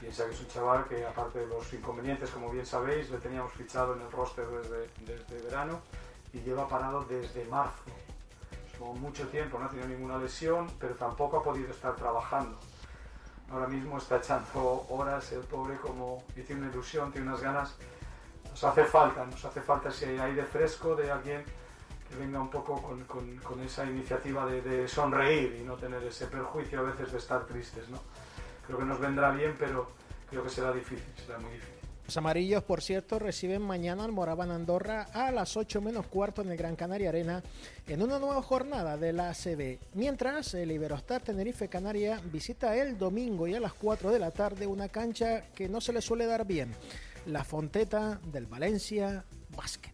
Piensa 0.00 0.24
que 0.24 0.32
es 0.32 0.40
un 0.40 0.48
chaval 0.48 0.86
que, 0.86 1.04
aparte 1.04 1.40
de 1.40 1.46
los 1.46 1.70
inconvenientes, 1.74 2.30
como 2.30 2.50
bien 2.50 2.64
sabéis, 2.64 3.10
le 3.10 3.18
teníamos 3.18 3.52
fichado 3.52 3.94
en 3.94 4.00
el 4.00 4.10
roster 4.10 4.46
desde, 4.46 4.88
desde 5.04 5.44
verano 5.44 5.80
y 6.32 6.40
lleva 6.40 6.66
parado 6.66 7.04
desde 7.04 7.44
marzo. 7.44 7.84
Mucho 8.98 9.28
tiempo, 9.28 9.58
no 9.58 9.66
ha 9.66 9.68
tenido 9.68 9.88
ninguna 9.88 10.16
lesión, 10.16 10.66
pero 10.78 10.94
tampoco 10.94 11.36
ha 11.36 11.42
podido 11.42 11.70
estar 11.70 11.94
trabajando. 11.96 12.58
Ahora 13.52 13.66
mismo 13.66 13.98
está 13.98 14.16
echando 14.16 14.86
horas 14.88 15.32
el 15.32 15.40
pobre, 15.40 15.76
como 15.76 16.24
dice 16.34 16.54
una 16.54 16.68
ilusión, 16.68 17.12
tiene 17.12 17.28
unas 17.28 17.42
ganas. 17.42 17.76
Nos 18.48 18.64
hace 18.64 18.84
falta, 18.84 19.26
nos 19.26 19.44
hace 19.44 19.60
falta 19.60 19.90
hay 19.90 20.18
aire 20.18 20.44
fresco 20.44 20.94
de 20.94 21.10
alguien 21.10 21.44
que 22.08 22.16
venga 22.16 22.40
un 22.40 22.48
poco 22.48 22.80
con, 22.80 23.04
con, 23.04 23.36
con 23.38 23.60
esa 23.60 23.84
iniciativa 23.84 24.46
de, 24.46 24.62
de, 24.62 24.88
sonreír 24.88 25.58
y 25.60 25.62
no 25.62 25.74
tener 25.74 26.02
ese 26.02 26.26
perjuicio 26.26 26.80
a 26.80 26.82
veces 26.82 27.12
de 27.12 27.18
estar 27.18 27.44
tristes. 27.46 27.88
¿no? 27.90 27.98
Creo 28.70 28.78
que 28.78 28.86
nos 28.86 29.00
vendrá 29.00 29.32
bien, 29.32 29.56
pero 29.58 29.90
creo 30.28 30.44
que 30.44 30.48
será 30.48 30.72
difícil, 30.72 31.02
será 31.26 31.40
muy 31.40 31.50
difícil. 31.50 31.74
Los 32.06 32.16
amarillos, 32.16 32.62
por 32.62 32.82
cierto, 32.82 33.18
reciben 33.18 33.62
mañana 33.62 34.04
al 34.04 34.12
Moraban 34.12 34.52
Andorra 34.52 35.08
a 35.12 35.32
las 35.32 35.56
8 35.56 35.80
menos 35.80 36.06
cuarto 36.06 36.42
en 36.42 36.52
el 36.52 36.56
Gran 36.56 36.76
Canaria 36.76 37.08
Arena 37.08 37.42
en 37.88 38.00
una 38.00 38.20
nueva 38.20 38.40
jornada 38.42 38.96
de 38.96 39.12
la 39.12 39.30
ACB. 39.30 39.78
Mientras, 39.94 40.54
el 40.54 40.70
Iberostar 40.70 41.20
Tenerife 41.20 41.66
Canaria 41.66 42.20
visita 42.32 42.76
el 42.76 42.96
domingo 42.96 43.48
y 43.48 43.56
a 43.56 43.60
las 43.60 43.72
4 43.72 44.12
de 44.12 44.20
la 44.20 44.30
tarde 44.30 44.68
una 44.68 44.88
cancha 44.88 45.46
que 45.52 45.68
no 45.68 45.80
se 45.80 45.92
le 45.92 46.00
suele 46.00 46.26
dar 46.26 46.46
bien, 46.46 46.72
la 47.26 47.42
Fonteta 47.42 48.20
del 48.24 48.46
Valencia 48.46 49.24
Basket. 49.56 49.92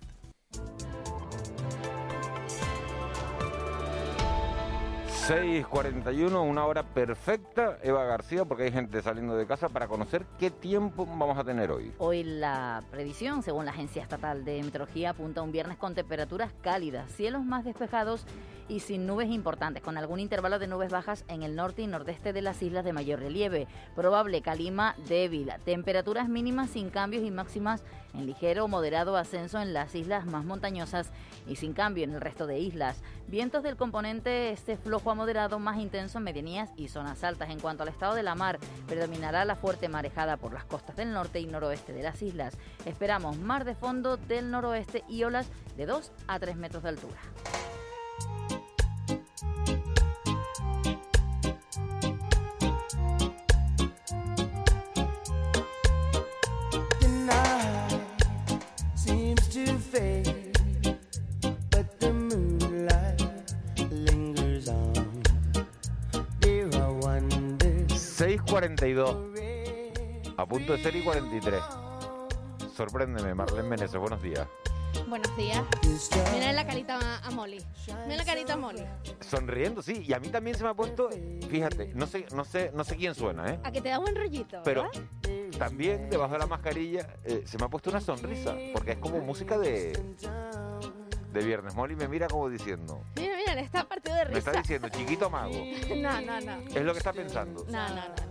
6.41, 5.27 6.41
una 6.41 6.67
hora 6.67 6.85
perfecta, 6.85 7.79
Eva 7.83 8.05
García, 8.05 8.45
porque 8.45 8.63
hay 8.63 8.71
gente 8.71 9.03
saliendo 9.03 9.37
de 9.37 9.45
casa 9.45 9.69
para 9.69 9.89
conocer 9.89 10.25
qué 10.39 10.53
tiempo 10.53 11.05
vamos 11.05 11.37
a 11.37 11.43
tener 11.43 11.73
hoy. 11.73 11.93
Hoy 11.99 12.23
la 12.23 12.85
previsión, 12.93 13.43
según 13.43 13.65
la 13.65 13.73
Agencia 13.73 14.05
Estatal 14.05 14.45
de 14.45 14.63
Meteorología, 14.63 15.11
apunta 15.11 15.41
a 15.41 15.43
un 15.43 15.51
viernes 15.51 15.79
con 15.79 15.97
temperaturas 15.97 16.53
cálidas, 16.63 17.11
cielos 17.11 17.45
más 17.45 17.65
despejados 17.65 18.25
y 18.69 18.81
sin 18.81 19.07
nubes 19.07 19.31
importantes, 19.31 19.83
con 19.83 19.97
algún 19.97 20.21
intervalo 20.21 20.59
de 20.59 20.67
nubes 20.67 20.91
bajas 20.91 21.25
en 21.29 21.43
el 21.43 21.55
norte 21.55 21.83
y 21.83 21.87
nordeste 21.87 22.33
de 22.33 22.43
las 22.43 22.63
islas 22.63 22.85
de 22.85 22.93
mayor 22.93 23.21
relieve. 23.21 23.67
Probable 23.95 24.43
calima 24.43 24.95
débil, 25.09 25.53
temperaturas 25.65 26.29
mínimas 26.29 26.71
sin 26.71 26.91
cambios 26.91 27.25
y 27.25 27.31
máximas 27.31 27.83
en 28.15 28.27
ligero 28.27 28.65
o 28.65 28.69
moderado 28.69 29.17
ascenso 29.17 29.61
en 29.61 29.73
las 29.73 29.95
islas 29.95 30.27
más 30.27 30.45
montañosas 30.45 31.11
y 31.47 31.57
sin 31.57 31.73
cambio 31.73 32.05
en 32.05 32.13
el 32.13 32.21
resto 32.21 32.47
de 32.47 32.59
islas. 32.59 33.03
Vientos 33.29 33.63
del 33.63 33.77
componente 33.77 34.51
este 34.51 34.77
flojo 34.77 35.11
a 35.11 35.15
moderado 35.15 35.59
más 35.59 35.79
intenso 35.79 36.19
en 36.19 36.25
medianías 36.25 36.71
y 36.77 36.89
zonas 36.89 37.25
altas. 37.25 37.51
En 37.51 37.61
cuanto 37.61 37.83
al 37.83 37.89
estado 37.89 38.15
de 38.15 38.23
la 38.23 38.35
mar, 38.35 38.59
predominará 38.87 39.45
la 39.45 39.57
fuerte 39.57 39.89
marejada 39.89 40.37
por 40.37 40.53
las 40.53 40.65
costas 40.65 40.97
del 40.97 41.13
norte 41.13 41.41
y 41.41 41.47
noroeste 41.47 41.93
de 41.93 42.03
las 42.03 42.23
islas. 42.23 42.57
Esperamos 42.85 43.37
mar 43.39 43.65
de 43.65 43.75
fondo 43.75 44.17
del 44.17 44.51
noroeste 44.51 45.05
y 45.09 45.25
olas 45.25 45.49
de 45.77 45.87
2 45.87 46.13
a 46.29 46.39
3 46.39 46.57
metros 46.57 46.83
de 46.83 46.89
altura. 46.91 47.21
42. 68.57 69.17
A 70.39 70.47
punto 70.47 70.73
de 70.73 70.83
ser 70.83 70.97
y 70.97 71.03
43. 71.03 71.61
Sorpréndeme, 72.75 73.35
Marlene 73.35 73.69
Meneses, 73.69 74.01
buenos 74.01 74.23
días. 74.23 74.49
Buenos 75.07 75.37
días. 75.37 75.63
Mira 76.33 76.55
la 76.55 76.67
carita 76.67 77.19
a 77.23 77.31
Molly. 77.33 77.63
Mira 78.07 78.17
la 78.17 78.25
carita 78.25 78.55
a 78.55 78.57
Molly. 78.57 78.83
Sonriendo, 79.21 79.83
sí. 79.83 80.03
Y 80.09 80.15
a 80.15 80.21
mí 80.21 80.29
también 80.29 80.57
se 80.57 80.65
me 80.65 80.71
ha 80.71 80.75
puesto, 80.75 81.11
fíjate, 81.51 81.93
no 81.95 82.07
sé, 82.07 82.25
no 82.35 82.47
sé, 82.47 82.71
no 82.73 82.83
sé 82.83 82.97
quién 82.97 83.15
suena, 83.15 83.47
¿eh? 83.47 83.61
A 83.63 83.71
que 83.71 83.83
te 83.83 83.91
da 83.91 83.99
buen 83.99 84.17
rollito. 84.17 84.63
Pero 84.65 84.91
también 85.59 86.09
debajo 86.09 86.33
de 86.33 86.39
la 86.39 86.47
mascarilla 86.47 87.09
eh, 87.25 87.43
se 87.45 87.59
me 87.59 87.67
ha 87.67 87.69
puesto 87.69 87.91
una 87.91 88.01
sonrisa. 88.01 88.57
Porque 88.73 88.93
es 88.93 88.99
como 88.99 89.21
música 89.21 89.59
de. 89.59 89.93
De 91.31 91.45
viernes. 91.45 91.75
Molly 91.75 91.95
me 91.95 92.09
mira 92.09 92.27
como 92.29 92.49
diciendo. 92.49 93.03
Mira, 93.17 93.37
mira, 93.37 93.55
le 93.55 93.61
está 93.61 93.87
partido 93.87 94.17
de 94.17 94.25
risa. 94.25 94.33
Me 94.33 94.39
está 94.39 94.53
diciendo, 94.53 94.89
chiquito 94.89 95.29
mago. 95.29 95.53
No, 95.95 96.21
no, 96.23 96.41
no. 96.41 96.57
Es 96.75 96.83
lo 96.83 96.93
que 96.93 96.99
está 96.99 97.13
pensando. 97.13 97.63
No, 97.69 97.89
no, 97.89 97.95
no. 97.95 98.26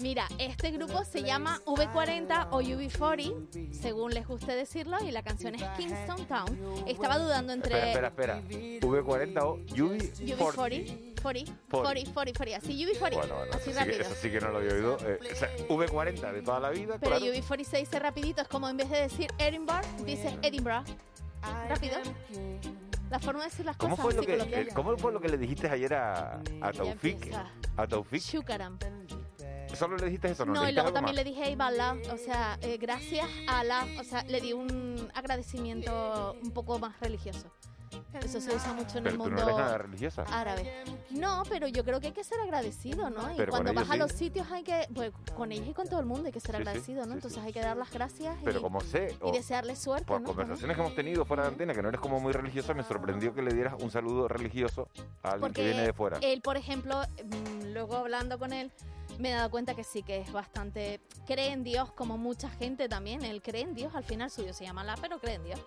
Mira, 0.00 0.26
este 0.38 0.70
grupo 0.70 1.04
se 1.04 1.22
llama 1.22 1.60
V40 1.66 2.48
o 2.52 2.62
UB40, 2.62 3.72
según 3.72 4.14
les 4.14 4.26
guste 4.26 4.52
decirlo, 4.52 4.96
y 5.04 5.10
la 5.10 5.22
canción 5.22 5.54
es 5.54 5.62
Kingston 5.76 6.26
Town. 6.26 6.84
Estaba 6.86 7.18
dudando 7.18 7.52
entre... 7.52 7.90
Espera, 7.90 8.08
espera, 8.08 8.38
espera. 8.38 8.80
V40 8.80 9.42
o 9.42 9.58
UB40. 9.58 10.36
UB40. 10.36 11.10
40, 11.20 11.52
40, 11.70 12.12
40, 12.14 12.38
40, 12.38 12.56
así 12.56 12.82
UB40, 12.82 12.98
bueno, 12.98 13.34
bueno, 13.34 13.52
así 13.52 13.70
eso 13.70 13.78
rápido. 13.78 13.96
Sí 13.96 14.00
que, 14.00 14.06
eso 14.06 14.14
sí 14.22 14.30
que 14.30 14.40
no 14.40 14.48
lo 14.48 14.56
había 14.56 14.72
oído. 14.72 14.96
Eh, 15.04 15.18
o 15.20 15.36
sea, 15.36 15.54
V40 15.68 16.32
de 16.32 16.42
toda 16.42 16.60
la 16.60 16.70
vida, 16.70 16.96
Pero 16.98 17.18
claro. 17.18 17.34
UB40 17.34 17.64
se 17.64 17.76
dice 17.76 17.98
rapidito, 17.98 18.40
es 18.40 18.48
como 18.48 18.70
en 18.70 18.78
vez 18.78 18.88
de 18.88 19.02
decir 19.02 19.30
Edinburgh, 19.36 19.84
dice 20.06 20.38
Edinburgh. 20.40 20.84
Rápido. 21.68 21.96
La 23.10 23.18
forma 23.18 23.40
de 23.40 23.50
decir 23.50 23.66
las 23.66 23.76
¿Cómo 23.76 23.96
cosas 23.96 24.14
fue, 24.24 24.36
lo 24.36 24.46
que, 24.46 24.60
eh, 24.60 24.68
¿Cómo 24.74 24.96
fue 24.96 25.12
lo 25.12 25.20
que 25.20 25.28
le 25.28 25.36
dijiste 25.36 25.68
ayer 25.68 25.92
a, 25.92 26.40
a 26.62 26.72
Taufik? 26.72 27.34
A 27.76 27.86
Taufik. 27.86 28.22
Shukaram. 28.22 28.78
¿Solo 29.74 29.96
le 29.96 30.06
dijiste 30.06 30.30
eso? 30.30 30.44
No, 30.44 30.54
No, 30.54 30.64
¿Le 30.64 30.70
y 30.70 30.74
luego 30.74 30.92
también 30.92 31.16
más? 31.16 31.24
le 31.24 31.30
dije 31.30 31.50
Ibala, 31.50 31.96
o 32.12 32.16
sea, 32.16 32.58
eh, 32.62 32.76
gracias 32.78 33.26
a 33.48 33.64
la, 33.64 33.86
o 33.98 34.04
sea, 34.04 34.22
le 34.24 34.40
di 34.40 34.52
un 34.52 35.08
agradecimiento 35.14 36.36
un 36.42 36.50
poco 36.50 36.78
más 36.78 36.98
religioso. 37.00 37.46
Eso 38.22 38.40
se 38.40 38.54
usa 38.54 38.72
mucho 38.72 38.98
en 38.98 39.04
Pero 39.04 39.10
el 39.10 39.16
tú 39.16 39.22
mundo 39.24 39.36
no 39.36 39.42
eres 39.48 39.56
nada 39.56 39.78
religiosa. 39.78 40.22
árabe. 40.30 40.84
No, 41.10 41.42
pero 41.48 41.66
yo 41.68 41.84
creo 41.84 42.00
que 42.00 42.08
hay 42.08 42.12
que 42.12 42.22
ser 42.24 42.38
agradecido, 42.40 43.08
¿no? 43.10 43.32
Y 43.32 43.36
Pero 43.36 43.50
cuando 43.52 43.72
vas 43.72 43.84
ellos 43.84 43.90
a 43.90 43.92
sí. 43.94 43.98
los 43.98 44.12
sitios 44.12 44.50
hay 44.50 44.62
que, 44.64 44.86
pues 44.94 45.12
con 45.36 45.50
ellos 45.52 45.68
y 45.68 45.74
con 45.74 45.88
todo 45.88 46.00
el 46.00 46.06
mundo 46.06 46.26
hay 46.26 46.32
que 46.32 46.40
ser 46.40 46.50
Sí, 46.56 46.56
sí, 46.56 46.68
agradecido, 46.68 47.00
¿no? 47.02 47.06
sí, 47.06 47.12
Entonces 47.14 47.42
hay 47.42 47.52
que 47.52 47.60
dar 47.60 47.76
las 47.76 47.90
gracias 47.90 48.36
y, 48.40 48.44
Pero 48.44 48.62
como 48.62 48.80
sé, 48.80 49.14
y 49.20 49.28
o 49.28 49.32
desearles 49.32 49.78
suerte, 49.78 50.06
por 50.06 50.20
¿no? 50.20 50.26
conversaciones 50.28 50.76
que 50.76 50.82
hemos 50.82 50.94
tenido 50.94 51.24
fuera 51.24 51.44
de 51.44 51.48
antena, 51.50 51.72
que 51.74 51.82
no 51.82 51.88
eres 51.88 52.00
como 52.00 52.18
muy 52.20 52.32
religiosa, 52.32 52.74
me 52.74 52.82
sorprendió 52.84 53.32
que 53.34 53.42
le 53.42 53.52
dieras 53.54 53.74
un 53.80 53.90
saludo 53.90 54.26
religioso 54.28 54.88
a 55.22 55.32
alguien 55.32 55.52
que 55.52 55.64
viene 55.64 55.82
de 55.82 55.92
fuera. 55.92 56.18
él, 56.20 56.40
por 56.42 56.56
ejemplo, 56.56 57.00
mm, 57.24 57.66
luego 57.72 57.96
hablando 57.96 58.38
con 58.38 58.52
él, 58.52 58.72
me 59.20 59.30
he 59.30 59.34
dado 59.34 59.50
cuenta 59.50 59.74
que 59.74 59.84
sí, 59.84 60.02
que 60.02 60.18
es 60.18 60.32
bastante... 60.32 61.00
Cree 61.26 61.52
en 61.52 61.62
Dios, 61.62 61.92
como 61.92 62.18
mucha 62.18 62.48
gente 62.50 62.88
también. 62.88 63.24
Él 63.24 63.42
cree 63.42 63.62
en 63.62 63.74
Dios, 63.74 63.94
al 63.94 64.04
final 64.04 64.30
suyo 64.30 64.52
se 64.52 64.64
llama 64.64 64.82
la, 64.82 64.96
pero 64.96 65.20
cree 65.20 65.34
en 65.34 65.44
Dios. 65.44 65.60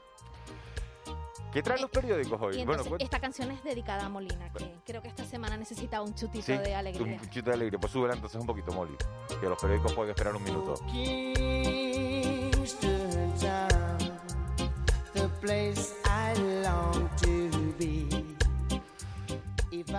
¿Qué 1.53 1.61
traen 1.61 1.81
los 1.81 1.91
periódicos 1.91 2.41
hoy? 2.41 2.57
Y 2.57 2.61
entonces, 2.61 2.91
esta 2.97 3.19
canción 3.19 3.51
es 3.51 3.63
dedicada 3.63 4.05
a 4.05 4.09
Molina, 4.09 4.51
que 4.53 4.73
creo 4.83 5.03
que 5.03 5.07
esta 5.07 5.23
semana 5.23 5.55
necesita 5.55 6.01
un 6.01 6.15
chutito 6.15 6.45
sí, 6.45 6.57
de 6.57 6.73
alegría. 6.73 7.19
un 7.21 7.29
chute 7.29 7.43
de 7.51 7.53
alegría. 7.53 7.79
Pues 7.79 7.93
súbela 7.93 8.15
entonces 8.15 8.41
un 8.41 8.47
poquito, 8.47 8.73
Molly. 8.73 8.97
Que 9.39 9.47
los 9.47 9.61
periódicos 9.61 9.93
pueden 9.93 10.09
esperar 10.09 10.35
un 10.35 10.43
minuto. 10.43 10.73
Kingston 10.91 11.93
Town, 13.39 13.99
the 15.13 15.29
place 15.41 15.93
I 16.05 16.33
long 16.63 17.07
to 17.17 17.51
be. 17.77 18.12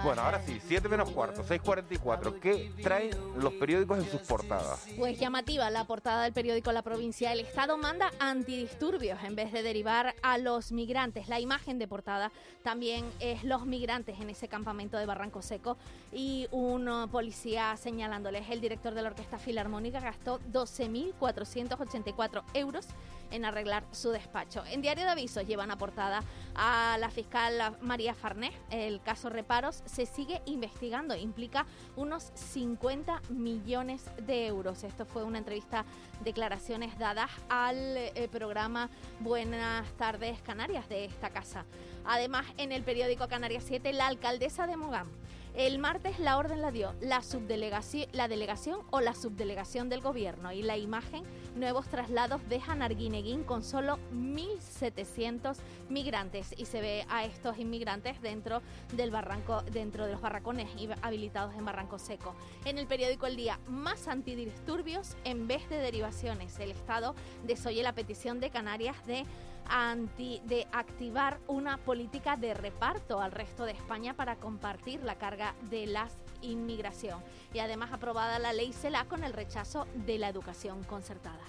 Bueno, 0.03 0.23
ahora 0.23 0.43
sí, 0.45 0.61
7 0.67 0.89
menos 0.89 1.11
cuarto, 1.11 1.45
6.44. 1.45 2.41
¿Qué 2.41 2.73
traen 2.83 3.11
los 3.37 3.53
periódicos 3.55 3.99
en 3.99 4.11
sus 4.11 4.21
portadas? 4.23 4.87
Pues 4.99 5.19
llamativa 5.19 5.71
la 5.71 5.85
portada 5.85 6.25
del 6.25 6.33
periódico 6.33 6.73
La 6.73 6.83
Provincia. 6.83 7.33
El 7.33 7.41
Estado 7.41 7.77
manda 7.77 8.11
antidisturbios 8.19 9.23
en 9.23 9.37
vez 9.37 9.53
de 9.53 9.63
derivar 9.63 10.15
a 10.23 10.39
los 10.39 10.73
migrantes. 10.73 11.29
La 11.29 11.41
imagen 11.41 11.79
de 11.79 11.87
portada 11.87 12.33
también 12.63 13.05
es 13.21 13.45
los 13.45 13.67
migrantes 13.67 14.21
en 14.21 14.31
ese 14.31 14.49
campamento 14.49 14.97
de 14.97 15.07
Barranco 15.07 15.43
Seco 15.43 15.77
y 16.13 16.49
un 16.51 17.09
policía 17.11 17.77
señalándoles. 17.77 18.49
El 18.51 18.61
director 18.61 18.95
de 18.95 19.03
la 19.03 19.11
Orquesta 19.11 19.39
Filarmónica 19.39 20.01
gastó 20.01 20.41
12.484 20.53 22.43
euros 22.55 22.87
en 23.31 23.45
arreglar 23.45 23.85
su 23.91 24.11
despacho. 24.11 24.63
En 24.71 24.81
Diario 24.81 25.05
de 25.05 25.11
Avisos 25.11 25.47
llevan 25.47 25.71
a 25.71 25.79
portada 25.79 26.23
a 26.55 26.97
la 26.99 27.11
fiscal 27.11 27.77
María 27.81 28.15
Farnés. 28.15 28.53
El 28.71 29.01
caso 29.03 29.29
Reparos 29.29 29.83
se 29.87 30.07
sigue 30.07 30.43
investigando, 30.47 31.15
implica 31.17 31.67
unos 31.97 32.31
50 32.35 33.23
millones 33.31 34.05
de 34.27 34.47
euros. 34.47 34.85
Esto 34.85 35.05
fue 35.05 35.25
una 35.25 35.39
entrevista, 35.39 35.85
declaraciones 36.23 36.99
dadas 36.99 37.31
al 37.49 37.97
eh, 37.97 38.29
programa 38.31 38.91
Buenas 39.21 39.91
tardes 39.93 40.41
Canarias 40.43 40.89
de 40.89 41.05
esta 41.05 41.31
casa. 41.31 41.65
Además, 42.05 42.47
en 42.59 42.73
el 42.73 42.83
periódico 42.83 43.29
Canarias 43.29 43.65
7, 43.67 43.93
la 43.93 44.07
alcaldesa 44.07 44.67
de 44.67 44.77
Mogán 44.77 45.07
el 45.55 45.79
martes 45.79 46.19
la 46.19 46.37
orden 46.37 46.61
la 46.61 46.73
dio 46.73 46.95
la, 47.01 47.23
subdelegación, 47.23 48.09
la 48.13 48.27
delegación 48.29 48.81
o 48.91 49.01
la 49.01 49.15
subdelegación 49.15 49.89
del 49.89 50.01
gobierno 50.01 50.53
y 50.53 50.63
la 50.63 50.77
imagen, 50.77 51.23
nuevos 51.55 51.87
traslados 51.89 52.41
dejan 52.49 52.83
Arguineguín 52.83 53.45
con 53.45 53.63
solo 53.63 53.99
1.700 54.13 55.57
migrantes 55.89 56.55
y 56.57 56.67
se 56.67 56.81
ve 56.81 57.07
a 57.09 57.25
estos 57.25 57.59
inmigrantes 57.59 58.21
dentro 58.21 58.63
del 58.97 59.11
barranco, 59.11 59.63
dentro 59.73 60.07
de 60.07 60.13
los 60.13 60.21
barracones 60.21 60.69
habilitados 61.03 61.55
en 61.55 61.65
Barranco 61.65 61.99
Seco. 61.99 62.35
En 62.65 62.79
el 62.79 62.87
periódico 62.87 63.27
El 63.27 63.37
Día, 63.37 63.61
más 63.69 64.09
antidisturbios 64.09 65.17
en 65.25 65.47
vez 65.47 65.69
de 65.69 65.77
derivaciones. 65.77 66.59
El 66.59 66.73
Estado 66.73 67.15
desoye 67.45 67.83
la 67.83 67.95
petición 67.95 68.41
de 68.41 68.51
Canarias 68.51 68.97
de 69.07 69.25
anti, 69.69 70.41
de 70.45 70.67
activar 70.73 71.39
una 71.47 71.79
política 71.79 72.37
de 72.37 72.55
reparto 72.55 73.21
al 73.21 73.33
resto 73.33 73.65
de 73.65 73.73
España 73.73 74.15
para 74.15 74.37
compartir 74.37 75.03
la 75.03 75.17
carga 75.17 75.55
de 75.71 75.87
la 75.87 76.09
inmigración. 76.43 77.21
Y 77.53 77.59
además 77.59 77.93
aprobada 77.93 78.39
la 78.39 78.53
ley 78.53 78.73
CELA 78.73 79.05
con 79.07 79.25
el 79.25 79.33
rechazo 79.33 79.87
de 79.95 80.19
la 80.19 80.29
educación 80.29 80.83
concertada. 80.85 81.45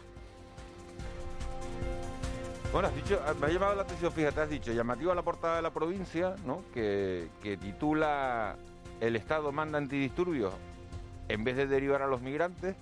Bueno, 2.72 2.90
has 2.90 2.96
dicho, 2.96 3.22
me 3.40 3.48
ha 3.48 3.50
llamado 3.50 3.76
la 3.76 3.84
atención, 3.84 4.12
fíjate, 4.12 4.42
has 4.42 4.50
dicho, 4.50 4.74
llamativa 4.74 5.16
la 5.16 5.22
portada 5.22 5.58
de 5.58 5.62
la 5.62 5.72
provincia, 5.72 6.36
¿no? 6.46 6.64
Que, 6.74 7.30
que 7.42 7.56
titula 7.56 8.58
El 9.00 9.16
Estado 9.16 9.52
manda 9.52 9.78
antidisturbios 9.78 10.54
en 11.30 11.44
vez 11.44 11.56
de 11.56 11.68
derivar 11.68 12.02
a 12.02 12.08
los 12.08 12.22
migrantes 12.22 12.76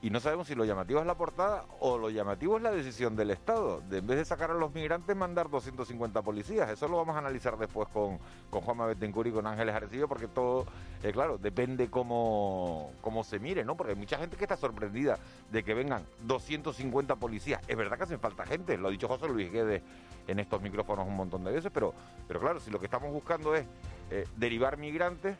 y 0.00 0.10
no 0.10 0.20
sabemos 0.20 0.46
si 0.46 0.54
lo 0.54 0.64
llamativo 0.64 1.00
es 1.00 1.06
la 1.06 1.16
portada 1.16 1.64
o 1.80 1.98
lo 1.98 2.08
llamativo 2.08 2.56
es 2.56 2.62
la 2.62 2.70
decisión 2.70 3.16
del 3.16 3.32
Estado, 3.32 3.82
de 3.90 3.98
en 3.98 4.06
vez 4.06 4.18
de 4.18 4.24
sacar 4.24 4.50
a 4.52 4.54
los 4.54 4.72
migrantes, 4.72 5.16
mandar 5.16 5.50
250 5.50 6.22
policías. 6.22 6.70
Eso 6.70 6.86
lo 6.86 6.98
vamos 6.98 7.16
a 7.16 7.18
analizar 7.18 7.58
después 7.58 7.88
con, 7.88 8.18
con 8.48 8.60
Juanma 8.60 8.86
Bettencourt 8.86 9.28
y 9.28 9.32
con 9.32 9.46
Ángeles 9.46 9.74
Arcillo, 9.74 10.06
porque 10.06 10.28
todo, 10.28 10.66
eh, 11.02 11.10
claro, 11.10 11.36
depende 11.36 11.90
cómo, 11.90 12.92
cómo 13.00 13.24
se 13.24 13.40
mire, 13.40 13.64
¿no? 13.64 13.76
Porque 13.76 13.94
hay 13.94 13.98
mucha 13.98 14.18
gente 14.18 14.36
que 14.36 14.44
está 14.44 14.56
sorprendida 14.56 15.18
de 15.50 15.64
que 15.64 15.74
vengan 15.74 16.04
250 16.22 17.16
policías. 17.16 17.60
Es 17.66 17.76
verdad 17.76 17.96
que 17.96 18.04
hacen 18.04 18.20
falta 18.20 18.46
gente, 18.46 18.78
lo 18.78 18.88
ha 18.88 18.90
dicho 18.92 19.08
José 19.08 19.26
Luis 19.26 19.50
Guedes 19.50 19.82
en 20.28 20.38
estos 20.38 20.62
micrófonos 20.62 21.08
un 21.08 21.16
montón 21.16 21.42
de 21.42 21.50
veces, 21.50 21.72
pero, 21.74 21.92
pero 22.28 22.38
claro, 22.38 22.60
si 22.60 22.70
lo 22.70 22.78
que 22.78 22.84
estamos 22.84 23.12
buscando 23.12 23.52
es 23.56 23.66
eh, 24.10 24.28
derivar 24.36 24.76
migrantes, 24.76 25.36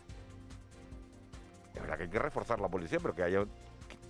es 1.75 1.81
verdad 1.81 1.97
que 1.97 2.03
hay 2.05 2.11
que 2.11 2.19
reforzar 2.19 2.59
la 2.59 2.69
policía, 2.69 2.99
pero 3.00 3.15
que 3.15 3.23
haya 3.23 3.45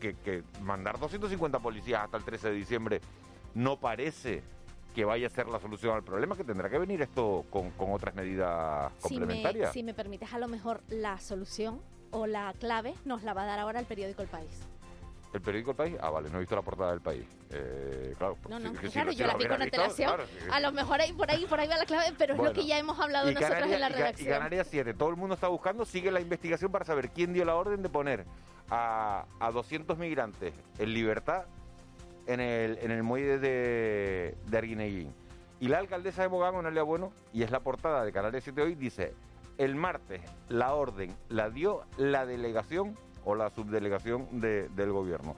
que, 0.00 0.42
mandar 0.62 0.98
250 0.98 1.58
policías 1.58 2.04
hasta 2.04 2.16
el 2.16 2.24
13 2.24 2.50
de 2.50 2.54
diciembre 2.54 3.00
no 3.54 3.78
parece 3.78 4.42
que 4.94 5.04
vaya 5.04 5.26
a 5.26 5.30
ser 5.30 5.48
la 5.48 5.60
solución 5.60 5.94
al 5.94 6.02
problema, 6.02 6.36
que 6.36 6.44
tendrá 6.44 6.68
que 6.68 6.78
venir 6.78 7.02
esto 7.02 7.44
con, 7.50 7.72
otras 7.78 8.14
medidas 8.14 8.92
complementarias. 9.00 9.72
Si 9.72 9.82
me, 9.82 9.94
permites, 9.94 10.32
a 10.32 10.38
lo 10.38 10.48
mejor 10.48 10.82
la 10.88 11.18
solución 11.18 11.80
o 12.10 12.26
la 12.26 12.54
clave 12.58 12.94
nos 13.04 13.22
la 13.22 13.34
va 13.34 13.42
a 13.42 13.46
dar 13.46 13.58
ahora 13.58 13.80
el 13.80 13.86
periódico 13.86 14.22
El 14.22 14.28
País. 14.28 14.66
¿El 15.32 15.42
periódico 15.42 15.72
El 15.72 15.76
País? 15.76 15.96
Ah, 16.00 16.10
vale, 16.10 16.30
no 16.30 16.36
he 16.36 16.40
visto 16.40 16.56
la 16.56 16.62
portada 16.62 16.92
del 16.92 17.02
País. 17.02 17.24
Eh, 17.50 18.14
claro, 18.16 18.38
no, 18.48 18.58
no, 18.58 18.72
claro, 18.72 19.12
yo 19.12 19.26
la 19.26 19.34
vi 19.34 19.46
con 19.46 19.60
antelación. 19.60 20.20
a 20.50 20.60
lo 20.60 20.72
mejor 20.72 21.00
ahí, 21.00 21.12
por 21.12 21.30
ahí 21.30 21.44
por 21.46 21.60
ahí 21.60 21.68
va 21.68 21.76
la 21.76 21.84
clave, 21.84 22.14
pero 22.16 22.34
es 22.34 22.40
lo 22.40 22.52
que 22.52 22.66
ya 22.66 22.78
hemos 22.78 22.98
hablado 22.98 23.30
nosotros 23.30 23.70
en 23.70 23.80
la 23.80 23.88
redacción. 23.90 24.28
Y 24.28 24.30
Canarias 24.30 24.68
7, 24.70 24.94
todo 24.94 25.10
el 25.10 25.16
mundo 25.16 25.34
está 25.34 25.48
buscando, 25.48 25.84
sigue 25.84 26.10
la 26.10 26.20
investigación 26.20 26.72
para 26.72 26.84
saber 26.84 27.10
quién 27.10 27.32
dio 27.32 27.44
la 27.44 27.56
orden 27.56 27.82
de 27.82 27.88
poner 27.90 28.24
a, 28.70 29.26
a 29.38 29.50
200 29.50 29.98
migrantes 29.98 30.54
en 30.78 30.94
libertad 30.94 31.44
en 32.26 32.40
el, 32.40 32.78
en 32.78 32.90
el 32.90 33.02
muelle 33.02 33.38
de, 33.38 34.36
de 34.46 34.58
Arguineguín. 34.58 35.14
Y 35.60 35.68
la 35.68 35.78
alcaldesa 35.78 36.22
de 36.22 36.28
Mogán, 36.28 36.54
Onelia 36.54 36.84
Bueno, 36.84 37.12
y 37.32 37.42
es 37.42 37.50
la 37.50 37.60
portada 37.60 38.04
de 38.04 38.12
Canarias 38.12 38.44
7 38.44 38.62
hoy, 38.62 38.74
dice, 38.76 39.14
el 39.56 39.74
martes 39.74 40.22
la 40.48 40.74
orden 40.74 41.16
la 41.28 41.50
dio 41.50 41.82
la 41.96 42.26
delegación 42.26 42.96
o 43.28 43.34
la 43.34 43.50
subdelegación 43.50 44.40
del 44.40 44.92
gobierno. 44.92 45.36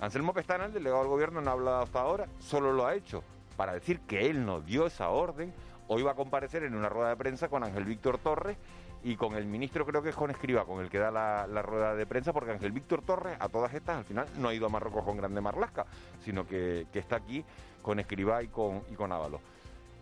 Anselmo 0.00 0.32
Pestana, 0.32 0.66
el 0.66 0.72
delegado 0.72 1.00
del 1.00 1.10
gobierno, 1.10 1.40
no 1.40 1.50
ha 1.50 1.54
hablado 1.54 1.82
hasta 1.82 2.00
ahora, 2.00 2.26
solo 2.38 2.72
lo 2.72 2.86
ha 2.86 2.94
hecho 2.94 3.24
para 3.56 3.74
decir 3.74 4.00
que 4.00 4.30
él 4.30 4.46
no 4.46 4.60
dio 4.60 4.86
esa 4.86 5.08
orden. 5.08 5.52
Hoy 5.88 6.02
va 6.02 6.12
a 6.12 6.14
comparecer 6.14 6.62
en 6.62 6.74
una 6.74 6.88
rueda 6.88 7.10
de 7.10 7.16
prensa 7.16 7.48
con 7.48 7.64
Ángel 7.64 7.84
Víctor 7.84 8.18
Torres 8.18 8.56
y 9.02 9.16
con 9.16 9.34
el 9.34 9.46
ministro 9.46 9.84
creo 9.84 10.02
que 10.02 10.10
es 10.10 10.14
con 10.14 10.30
Escriba, 10.30 10.64
con 10.64 10.80
el 10.80 10.88
que 10.88 10.98
da 10.98 11.10
la, 11.10 11.62
rueda 11.62 11.96
de 11.96 12.06
prensa, 12.06 12.32
porque 12.32 12.52
Ángel 12.52 12.70
Víctor 12.70 13.02
Torres 13.02 13.36
a 13.40 13.48
todas 13.48 13.74
estas 13.74 13.98
al 13.98 14.04
final 14.04 14.28
no 14.38 14.48
ha 14.48 14.54
ido 14.54 14.66
a 14.66 14.68
Marruecos 14.68 15.04
con 15.04 15.16
Grande 15.16 15.40
Marlasca, 15.40 15.84
sino 16.24 16.46
que, 16.46 16.86
está 16.94 17.16
aquí 17.16 17.44
con 17.82 17.98
Escriba 17.98 18.40
y 18.42 18.48
con, 18.48 18.82
y. 18.88 18.96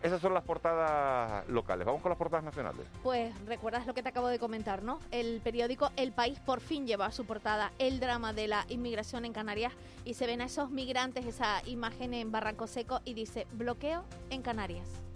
Esas 0.02 0.20
son 0.20 0.32
las 0.32 0.44
portadas 0.44 1.46
locales. 1.48 1.86
Vamos 1.86 2.00
con 2.00 2.10
las 2.10 2.18
portadas 2.18 2.44
nacionales. 2.44 2.86
Pues 3.02 3.34
recuerdas 3.44 3.86
lo 3.86 3.92
que 3.94 4.02
te 4.02 4.08
acabo 4.08 4.28
de 4.28 4.38
comentar, 4.38 4.82
¿no? 4.82 4.98
El 5.10 5.40
periódico 5.42 5.90
El 5.96 6.12
País 6.12 6.40
por 6.40 6.60
fin 6.60 6.86
lleva 6.86 7.06
a 7.06 7.12
su 7.12 7.26
portada 7.26 7.72
el 7.78 8.00
drama 8.00 8.32
de 8.32 8.48
la 8.48 8.64
inmigración 8.68 9.24
en 9.24 9.32
Canarias 9.32 9.72
y 10.04 10.14
se 10.14 10.26
ven 10.26 10.40
a 10.40 10.44
esos 10.46 10.70
migrantes, 10.70 11.26
esa 11.26 11.62
imagen 11.66 12.14
en 12.14 12.32
Barranco 12.32 12.66
Seco 12.66 13.00
y 13.04 13.14
dice 13.14 13.46
bloqueo 13.52 14.04
en 14.30 14.42
Canarias 14.42 15.09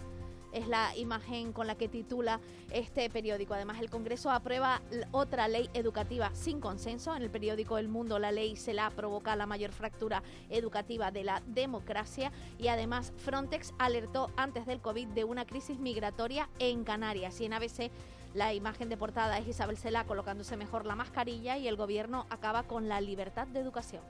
es 0.55 0.67
la 0.67 0.95
imagen 0.95 1.53
con 1.53 1.67
la 1.67 1.75
que 1.75 1.87
titula 1.87 2.39
este 2.71 3.09
periódico. 3.09 3.53
Además, 3.53 3.79
el 3.79 3.89
Congreso 3.89 4.31
aprueba 4.31 4.81
otra 5.11 5.47
ley 5.47 5.69
educativa 5.73 6.33
sin 6.33 6.59
consenso. 6.59 7.15
En 7.15 7.21
el 7.21 7.29
periódico 7.29 7.77
El 7.77 7.89
Mundo 7.89 8.17
la 8.17 8.31
ley 8.31 8.55
se 8.55 8.73
la 8.73 8.89
provoca 8.89 9.35
la 9.35 9.45
mayor 9.45 9.71
fractura 9.71 10.23
educativa 10.49 11.11
de 11.11 11.25
la 11.25 11.43
democracia 11.45 12.31
y 12.57 12.69
además 12.69 13.13
Frontex 13.17 13.73
alertó 13.77 14.31
antes 14.37 14.65
del 14.65 14.79
COVID 14.79 15.09
de 15.09 15.25
una 15.25 15.45
crisis 15.45 15.79
migratoria 15.79 16.49
en 16.59 16.83
Canarias 16.83 17.39
y 17.41 17.45
en 17.45 17.53
ABC 17.53 17.91
la 18.35 18.53
imagen 18.53 18.89
de 18.89 18.97
portada 18.97 19.37
es 19.37 19.47
Isabel 19.47 19.77
Cela 19.77 20.03
colocándose 20.03 20.57
mejor 20.57 20.85
la 20.85 20.97
mascarilla 20.97 21.57
y 21.57 21.69
el 21.69 21.77
gobierno 21.77 22.25
acaba 22.29 22.63
con 22.63 22.89
la 22.89 22.99
libertad 22.99 23.47
de 23.47 23.61
educación. 23.61 24.03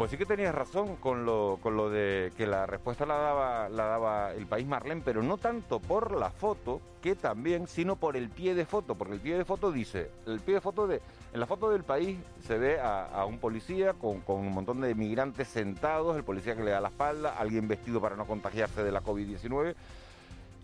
Pues 0.00 0.12
sí 0.12 0.16
que 0.16 0.24
tenías 0.24 0.54
razón 0.54 0.96
con 0.96 1.26
lo, 1.26 1.58
con 1.62 1.76
lo 1.76 1.90
de 1.90 2.32
que 2.34 2.46
la 2.46 2.64
respuesta 2.64 3.04
la 3.04 3.18
daba, 3.18 3.68
la 3.68 3.84
daba 3.84 4.32
el 4.32 4.46
país 4.46 4.66
Marlene, 4.66 5.02
pero 5.04 5.22
no 5.22 5.36
tanto 5.36 5.78
por 5.78 6.18
la 6.18 6.30
foto, 6.30 6.80
que 7.02 7.14
también, 7.14 7.66
sino 7.66 7.96
por 7.96 8.16
el 8.16 8.30
pie 8.30 8.54
de 8.54 8.64
foto, 8.64 8.94
porque 8.94 9.12
el 9.12 9.20
pie 9.20 9.36
de 9.36 9.44
foto 9.44 9.70
dice, 9.70 10.10
el 10.24 10.40
pie 10.40 10.54
de 10.54 10.62
foto 10.62 10.86
de, 10.86 11.02
en 11.34 11.38
la 11.38 11.44
foto 11.44 11.68
del 11.68 11.84
país 11.84 12.18
se 12.46 12.56
ve 12.56 12.80
a, 12.80 13.26
un 13.26 13.36
policía 13.36 13.92
con, 13.92 14.22
con, 14.22 14.36
un 14.36 14.54
montón 14.54 14.80
de 14.80 14.94
migrantes 14.94 15.48
sentados, 15.48 16.16
el 16.16 16.24
policía 16.24 16.56
que 16.56 16.64
le 16.64 16.70
da 16.70 16.80
la 16.80 16.88
espalda, 16.88 17.36
alguien 17.38 17.68
vestido 17.68 18.00
para 18.00 18.16
no 18.16 18.24
contagiarse 18.24 18.82
de 18.82 18.92
la 18.92 19.02
COVID-19, 19.02 19.74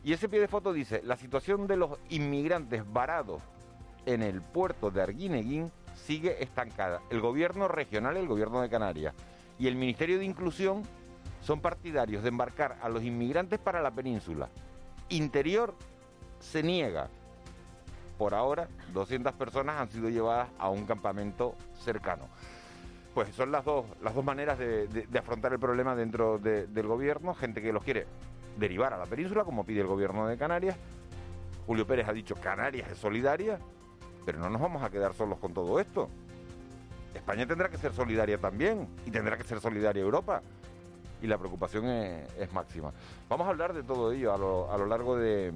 y 0.02 0.14
ese 0.14 0.30
pie 0.30 0.40
de 0.40 0.48
foto 0.48 0.72
dice, 0.72 1.02
la 1.04 1.16
situación 1.16 1.66
de 1.66 1.76
los 1.76 1.98
inmigrantes 2.08 2.90
varados 2.90 3.42
en 4.06 4.22
el 4.22 4.40
puerto 4.40 4.90
de 4.90 5.02
Arguineguín 5.02 5.70
sigue 5.96 6.42
estancada. 6.42 7.00
El 7.10 7.20
gobierno 7.20 7.68
regional, 7.68 8.16
el 8.16 8.28
gobierno 8.28 8.60
de 8.60 8.68
Canarias 8.68 9.14
y 9.58 9.66
el 9.66 9.76
Ministerio 9.76 10.18
de 10.18 10.24
Inclusión 10.24 10.82
son 11.40 11.60
partidarios 11.60 12.22
de 12.22 12.28
embarcar 12.28 12.78
a 12.82 12.88
los 12.88 13.02
inmigrantes 13.02 13.58
para 13.58 13.80
la 13.80 13.90
península. 13.90 14.48
Interior 15.08 15.74
se 16.38 16.62
niega. 16.62 17.08
Por 18.18 18.34
ahora, 18.34 18.68
200 18.92 19.32
personas 19.34 19.80
han 19.80 19.88
sido 19.90 20.08
llevadas 20.08 20.48
a 20.58 20.70
un 20.70 20.86
campamento 20.86 21.54
cercano. 21.74 22.28
Pues 23.14 23.34
son 23.34 23.52
las 23.52 23.64
dos, 23.64 23.86
las 24.02 24.14
dos 24.14 24.24
maneras 24.24 24.58
de, 24.58 25.06
afrontar 25.18 25.52
el 25.52 25.58
problema 25.58 25.94
dentro 25.94 26.38
del 26.38 26.86
gobierno. 26.86 27.34
Gente 27.34 27.62
que 27.62 27.72
los 27.72 27.84
quiere 27.84 28.06
derivar 28.58 28.92
a 28.92 28.98
la 28.98 29.06
península, 29.06 29.44
como 29.44 29.64
pide 29.64 29.80
el 29.80 29.86
gobierno 29.86 30.26
de 30.26 30.36
Canarias. 30.36 30.76
Julio 31.66 31.86
Pérez 31.86 32.08
ha 32.08 32.12
dicho 32.12 32.36
Canarias 32.36 32.90
es 32.90 32.98
solidaria 32.98 33.58
pero 34.26 34.38
no 34.40 34.50
nos 34.50 34.60
vamos 34.60 34.82
a 34.82 34.90
quedar 34.90 35.14
solos 35.14 35.38
con 35.38 35.54
todo 35.54 35.80
esto. 35.80 36.10
España 37.14 37.46
tendrá 37.46 37.70
que 37.70 37.78
ser 37.78 37.94
solidaria 37.94 38.36
también 38.38 38.88
y 39.06 39.10
tendrá 39.10 39.38
que 39.38 39.44
ser 39.44 39.60
solidaria 39.60 40.02
Europa. 40.02 40.42
y 41.22 41.26
la 41.26 41.38
preocupación 41.38 41.86
es, 41.86 42.52
máxima. 42.52 42.92
Vamos 43.30 43.46
a 43.46 43.50
hablar 43.50 43.72
de 43.72 43.82
todo 43.82 44.12
ello 44.12 44.34
a 44.34 44.36
lo, 44.76 44.86
largo 44.86 45.16
de 45.16 45.52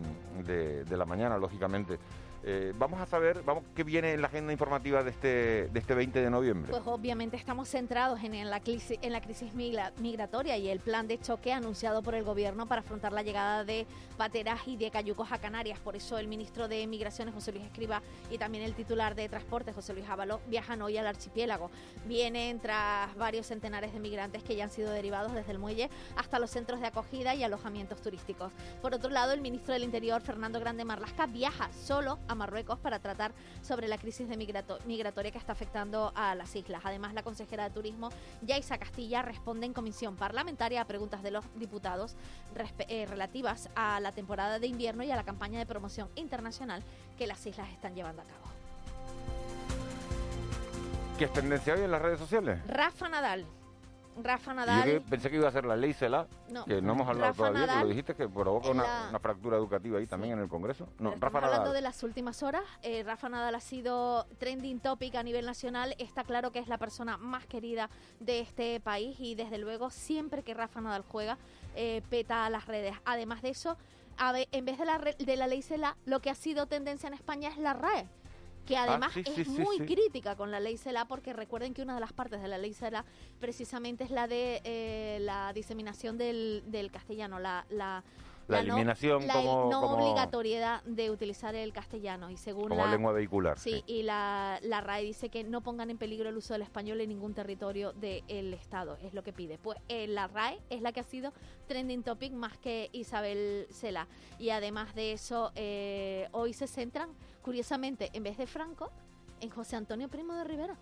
la 0.89 1.05
mañana, 1.05 1.37
lógicamente. 1.37 1.99
Eh, 2.43 2.73
vamos 2.79 2.99
a 3.01 3.07
saber 3.07 3.43
vamos 3.45 3.65
qué 3.75 3.85
viene 3.85 4.15
en 4.15 4.23
la 4.23 4.29
agenda 4.29 4.51
informativa 4.53 5.03
de 5.03 5.11
este, 5.11 5.69
de 5.69 5.79
este 5.79 5.95
20 5.95 6.23
de 6.23 6.31
noviembre. 6.31 6.71
Pues 6.71 6.83
obviamente 6.87 7.37
estamos 7.37 7.69
centrados 7.69 8.23
en, 8.23 8.49
la, 8.49 8.61
crisis, 8.61 8.99
migratoria 9.99 10.57
y 10.57 10.69
el 10.69 10.81
plan 10.81 11.07
de 11.07 11.19
choque 11.19 11.53
anunciado 11.53 12.03
por 12.03 12.15
el 12.15 12.25
gobierno 12.25 12.67
para 12.67 12.81
afrontar 12.81 13.13
la 13.13 13.23
llegada 13.23 13.65
de 13.65 13.87
pateras 14.17 14.61
y 14.67 14.77
de 14.77 14.91
cayucos 14.91 15.33
a 15.33 15.39
Canarias. 15.39 15.79
Por 15.81 15.97
eso 15.97 16.17
el 16.17 16.29
ministro 16.29 16.67
de 16.67 16.87
Migraciones, 16.87 17.35
José 17.35 17.53
Luis 17.53 17.65
Escriba, 17.65 18.03
y 18.31 18.39
también 18.39 18.65
el 18.65 18.75
titular 18.75 19.15
de 19.15 19.29
Transporte, 19.29 19.73
José 19.73 19.93
Luis 19.93 20.09
Ábalo, 20.09 20.41
viajan 20.47 20.81
hoy 20.81 20.97
al 20.97 21.07
archipiélago. 21.07 21.71
Vienen 22.07 22.59
tras 22.61 23.15
varios 23.17 23.47
centenares 23.47 23.93
de 23.93 24.01
migrantes 24.01 24.43
que 24.43 24.57
ya 24.57 24.65
han 24.65 24.71
sido 24.71 24.91
derivados 24.91 25.35
desde 25.35 25.53
el 25.53 25.59
muelle 25.59 25.91
hasta 26.17 26.39
los 26.39 26.51
centros 26.51 26.81
de 26.81 26.87
acogida 26.87 27.35
y 27.35 27.43
alojamientos 27.43 28.01
turísticos. 28.01 28.53
Por 28.81 28.95
otro 28.95 29.11
lado, 29.11 29.33
el 29.33 29.43
ministro 29.43 29.75
del 29.75 29.85
Interior, 29.85 30.23
Fernando 30.23 30.59
Grande 30.59 30.87
Marlasca, 30.87 31.27
viaja 31.27 31.71
solo 31.73 32.19
a 32.31 32.35
Marruecos 32.35 32.79
para 32.79 32.99
tratar 33.01 33.33
sobre 33.63 33.89
la 33.89 33.99
crisis 33.99 34.29
de 34.29 34.37
migrato- 34.37 34.79
migratoria 34.87 35.31
que 35.31 35.39
está 35.39 35.53
afectando 35.53 36.13
a 36.15 36.35
las 36.35 36.55
islas. 36.55 36.83
Además, 36.85 37.13
la 37.15 37.23
consejera 37.23 37.65
de 37.65 37.71
Turismo, 37.71 38.11
Yaisa 38.43 38.79
Castilla, 38.79 39.23
responde 39.23 39.67
en 39.67 39.73
comisión 39.73 40.17
parlamentaria 40.17 40.81
a 40.81 40.85
preguntas 40.87 41.23
de 41.23 41.31
los 41.33 41.45
diputados 41.57 42.15
eh, 42.89 43.07
relativas 43.07 43.69
a 43.75 44.01
la 44.01 44.13
temporada 44.13 44.59
de 44.59 44.67
invierno 44.67 45.03
y 45.03 45.11
a 45.11 45.17
la 45.17 45.25
campaña 45.25 45.59
de 45.59 45.67
promoción 45.67 46.09
internacional 46.15 46.83
que 47.19 47.27
las 47.27 47.45
islas 47.47 47.69
están 47.71 47.95
llevando 47.95 48.23
a 48.23 48.25
cabo. 48.25 48.41
¿Qué 51.19 51.25
es 51.25 51.33
tendencia 51.33 51.75
hoy 51.75 51.81
en 51.83 51.91
las 51.91 52.01
redes 52.01 52.19
sociales? 52.19 52.61
Rafa 52.67 53.09
Nadal. 53.09 53.45
Rafa 54.25 54.55
Nadal. 54.55 54.79
Yo 54.87 54.93
que 54.93 55.01
pensé 55.01 55.31
que 55.31 55.37
iba 55.37 55.49
a 55.49 55.53
ser 55.53 55.65
la 55.65 55.77
ley 55.77 55.93
CELA, 55.93 56.27
No. 56.51 56.65
que 56.65 56.81
no 56.83 56.93
hemos 56.93 57.09
hablado 57.09 57.33
Rafa 57.33 57.37
todavía, 57.49 57.61
Nadal 57.67 57.83
lo 57.83 57.89
dijiste 57.89 58.15
que 58.15 58.29
provoca 58.29 58.71
una, 58.71 58.83
la- 58.83 59.07
una 59.11 59.19
fractura 59.19 59.57
educativa 59.57 59.99
ahí 59.99 60.07
también 60.07 60.35
en 60.35 60.41
el 60.41 60.49
Congreso. 60.49 60.89
No, 60.99 61.11
Rafa 61.19 61.39
hablando 61.39 61.59
Nadal. 61.59 61.73
de 61.75 61.81
las 61.81 62.03
últimas 62.03 62.43
horas. 62.43 62.63
Eh, 62.83 63.03
Rafa 63.05 63.29
Nadal 63.29 63.55
ha 63.55 63.61
sido 63.61 64.25
trending 64.39 64.81
topic 64.81 65.15
a 65.17 65.23
nivel 65.23 65.47
nacional. 65.47 65.95
Está 65.99 66.25
claro 66.25 66.51
que 66.53 66.59
es 66.59 66.69
la 66.69 66.79
persona 66.79 67.17
más 67.17 67.47
querida 67.47 67.91
de 68.21 68.41
este 68.41 68.81
país 68.81 69.17
y 69.21 69.35
desde 69.35 69.59
luego 69.59 69.91
siempre 69.91 70.43
que 70.43 70.55
Rafa 70.55 70.81
Nadal 70.81 71.05
juega 71.09 71.39
eh, 71.77 72.03
peta 72.11 72.47
a 72.47 72.51
las 72.51 72.67
redes. 72.67 72.95
Además 73.05 73.43
de 73.43 73.51
eso, 73.51 73.77
a 74.19 74.33
ve- 74.33 74.49
en 74.53 74.65
vez 74.65 74.77
de 74.79 74.85
la, 74.85 74.99
de 74.99 75.37
la 75.37 75.47
ley 75.47 75.63
CELA, 75.63 75.97
lo 76.05 76.21
que 76.21 76.31
ha 76.31 76.35
sido 76.35 76.67
tendencia 76.67 77.07
en 77.07 77.15
España 77.15 77.49
es 77.49 77.57
la 77.59 77.73
RAE 77.75 78.07
que 78.67 78.77
además 78.77 79.13
Ah, 79.17 79.21
sí, 79.25 79.41
es 79.41 79.47
sí, 79.49 79.61
muy 79.61 79.79
sí. 79.79 79.85
crítica 79.85 80.37
con 80.37 80.51
la 80.51 80.61
ley 80.61 80.77
CELA 80.77 81.07
porque 81.07 81.33
recuerden 81.33 81.75
que 81.75 81.83
una 81.83 81.95
de 81.95 82.01
las 82.01 82.13
partes 82.13 82.41
de 82.41 82.49
la 82.49 82.59
ley 82.59 82.73
CELA 82.75 83.05
precisamente 83.41 84.05
es 84.05 84.11
la 84.11 84.27
de 84.29 84.61
eh, 84.65 85.19
la 85.23 85.53
diseminación 85.53 86.19
del, 86.19 86.63
del 86.67 86.91
castellano, 86.91 87.39
la, 87.39 87.65
la, 87.71 88.05
La 88.49 88.59
no- 88.63 88.75
eliminación 88.75 89.27
la 89.27 89.35
como- 89.35 89.71
no 89.71 89.81
como- 89.81 89.95
obligatoriedad 89.97 90.83
de 90.85 91.11
utilizar 91.11 91.55
el 91.55 91.73
castellano 91.73 92.31
y 92.31 92.37
según 92.37 92.69
Como 92.69 92.85
la, 92.85 92.91
lengua 92.91 93.13
vehicular. 93.13 93.59
Sí, 93.59 93.83
y 93.87 94.03
la, 94.03 94.59
la 94.63 94.81
RAE 94.81 95.05
dice 95.05 95.29
que 95.31 95.43
no 95.45 95.63
pongan 95.63 95.91
en 95.91 95.99
peligro 95.99 96.29
el 96.29 96.37
uso 96.37 96.53
del 96.55 96.63
español 96.63 97.01
en 97.01 97.09
ningún 97.09 97.33
territorio 97.35 97.93
del 97.93 98.53
Estado, 98.55 98.99
es 99.03 99.15
lo 99.15 99.23
que 99.23 99.33
pide. 99.33 99.59
Pues 99.59 99.79
eh, 99.89 100.07
la 100.07 100.27
RAE 100.29 100.61
es 100.69 100.81
la 100.83 100.93
que 100.93 101.01
ha 101.01 101.05
sido 101.05 101.33
trending 101.67 102.03
topic 102.03 102.33
más 102.33 102.57
que 102.59 102.89
Isabel 102.93 103.67
Cela. 103.71 104.07
Y 104.39 104.51
además 104.51 104.95
de 104.95 105.13
eso, 105.13 105.53
eh, 105.55 106.29
hoy 106.33 106.53
se 106.53 106.67
centran, 106.67 107.11
curiosamente, 107.43 108.11
en 108.13 108.23
vez 108.23 108.37
de 108.39 108.47
Franco, 108.47 108.91
en 109.41 109.51
José 109.51 109.77
Antonio 109.77 110.09
Primo 110.09 110.35
de 110.35 110.45
Rivera. 110.45 110.77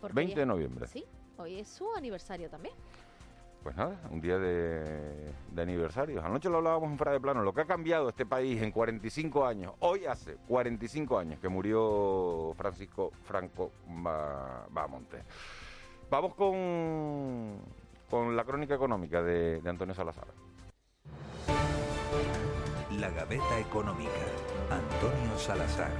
Porque 0.00 0.14
20 0.14 0.32
hoy 0.34 0.38
de 0.40 0.46
noviembre. 0.46 0.86
Sí, 0.86 1.04
hoy 1.38 1.58
es 1.60 1.68
su 1.68 1.92
aniversario 1.94 2.48
también. 2.48 2.74
Pues 3.62 3.76
nada, 3.76 4.00
un 4.10 4.22
día 4.22 4.38
de, 4.38 5.30
de 5.52 5.62
aniversario. 5.62 6.24
Anoche 6.24 6.48
lo 6.48 6.58
hablábamos 6.58 6.90
en 6.90 6.96
fuera 6.96 7.12
de 7.12 7.20
plano. 7.20 7.42
Lo 7.42 7.52
que 7.52 7.60
ha 7.60 7.66
cambiado 7.66 8.08
este 8.08 8.24
país 8.24 8.62
en 8.62 8.70
45 8.70 9.44
años, 9.44 9.74
hoy 9.80 10.06
hace 10.06 10.36
45 10.48 11.18
años 11.18 11.38
que 11.40 11.48
murió 11.50 12.54
Francisco 12.56 13.10
Franco 13.24 13.72
Ba- 13.86 14.66
Bahamonte. 14.70 15.22
Vamos 16.08 16.34
con, 16.34 17.58
con 18.08 18.34
la 18.34 18.44
crónica 18.44 18.74
económica 18.74 19.22
de, 19.22 19.60
de 19.60 19.68
Antonio 19.70 19.94
Salazar. 19.94 20.28
La 23.00 23.08
Gaveta 23.08 23.58
Económica. 23.58 24.10
Antonio 24.68 25.38
Salazar. 25.38 25.90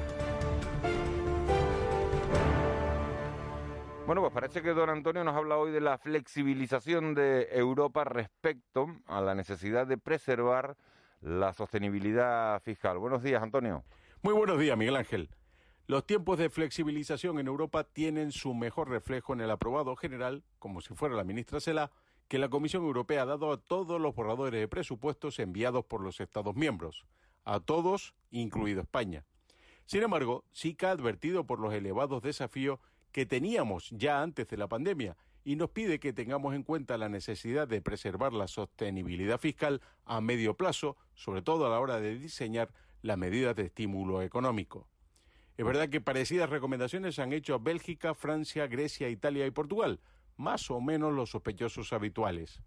Bueno, 4.04 4.20
pues 4.20 4.34
parece 4.34 4.60
que 4.60 4.74
don 4.74 4.90
Antonio 4.90 5.24
nos 5.24 5.34
habla 5.34 5.56
hoy 5.56 5.72
de 5.72 5.80
la 5.80 5.96
flexibilización 5.96 7.14
de 7.14 7.48
Europa 7.52 8.04
respecto 8.04 8.86
a 9.06 9.22
la 9.22 9.34
necesidad 9.34 9.86
de 9.86 9.96
preservar 9.96 10.76
la 11.22 11.54
sostenibilidad 11.54 12.60
fiscal. 12.60 12.98
Buenos 12.98 13.22
días, 13.22 13.42
Antonio. 13.42 13.82
Muy 14.20 14.34
buenos 14.34 14.58
días, 14.58 14.76
Miguel 14.76 14.96
Ángel. 14.96 15.30
Los 15.86 16.04
tiempos 16.04 16.38
de 16.38 16.50
flexibilización 16.50 17.38
en 17.38 17.46
Europa 17.46 17.84
tienen 17.84 18.30
su 18.30 18.52
mejor 18.52 18.90
reflejo 18.90 19.32
en 19.32 19.40
el 19.40 19.50
aprobado 19.50 19.96
general, 19.96 20.44
como 20.58 20.82
si 20.82 20.94
fuera 20.94 21.14
la 21.14 21.24
ministra 21.24 21.60
Cela, 21.60 21.90
que 22.30 22.38
la 22.38 22.48
Comisión 22.48 22.84
Europea 22.84 23.22
ha 23.22 23.26
dado 23.26 23.50
a 23.50 23.56
todos 23.56 24.00
los 24.00 24.14
borradores 24.14 24.60
de 24.60 24.68
presupuestos 24.68 25.40
enviados 25.40 25.84
por 25.84 26.00
los 26.00 26.20
Estados 26.20 26.54
miembros, 26.54 27.04
a 27.44 27.58
todos, 27.58 28.14
incluido 28.30 28.82
España. 28.82 29.24
Sin 29.84 30.04
embargo, 30.04 30.44
que 30.54 30.86
ha 30.86 30.92
advertido 30.92 31.44
por 31.44 31.58
los 31.58 31.74
elevados 31.74 32.22
desafíos 32.22 32.78
que 33.10 33.26
teníamos 33.26 33.90
ya 33.90 34.22
antes 34.22 34.46
de 34.46 34.56
la 34.56 34.68
pandemia 34.68 35.16
y 35.42 35.56
nos 35.56 35.70
pide 35.70 35.98
que 35.98 36.12
tengamos 36.12 36.54
en 36.54 36.62
cuenta 36.62 36.96
la 36.98 37.08
necesidad 37.08 37.66
de 37.66 37.82
preservar 37.82 38.32
la 38.32 38.46
sostenibilidad 38.46 39.40
fiscal 39.40 39.80
a 40.04 40.20
medio 40.20 40.56
plazo, 40.56 40.96
sobre 41.14 41.42
todo 41.42 41.66
a 41.66 41.70
la 41.70 41.80
hora 41.80 41.98
de 41.98 42.16
diseñar 42.16 42.72
las 43.02 43.18
medidas 43.18 43.56
de 43.56 43.64
estímulo 43.64 44.22
económico. 44.22 44.86
Es 45.56 45.66
verdad 45.66 45.88
que 45.88 46.00
parecidas 46.00 46.48
recomendaciones 46.48 47.18
han 47.18 47.32
hecho 47.32 47.58
Bélgica, 47.58 48.14
Francia, 48.14 48.68
Grecia, 48.68 49.08
Italia 49.08 49.46
y 49.46 49.50
Portugal, 49.50 49.98
más 50.40 50.70
o 50.70 50.80
menos 50.80 51.12
los 51.12 51.30
sospechosos 51.30 51.92
habituales. 51.92 52.62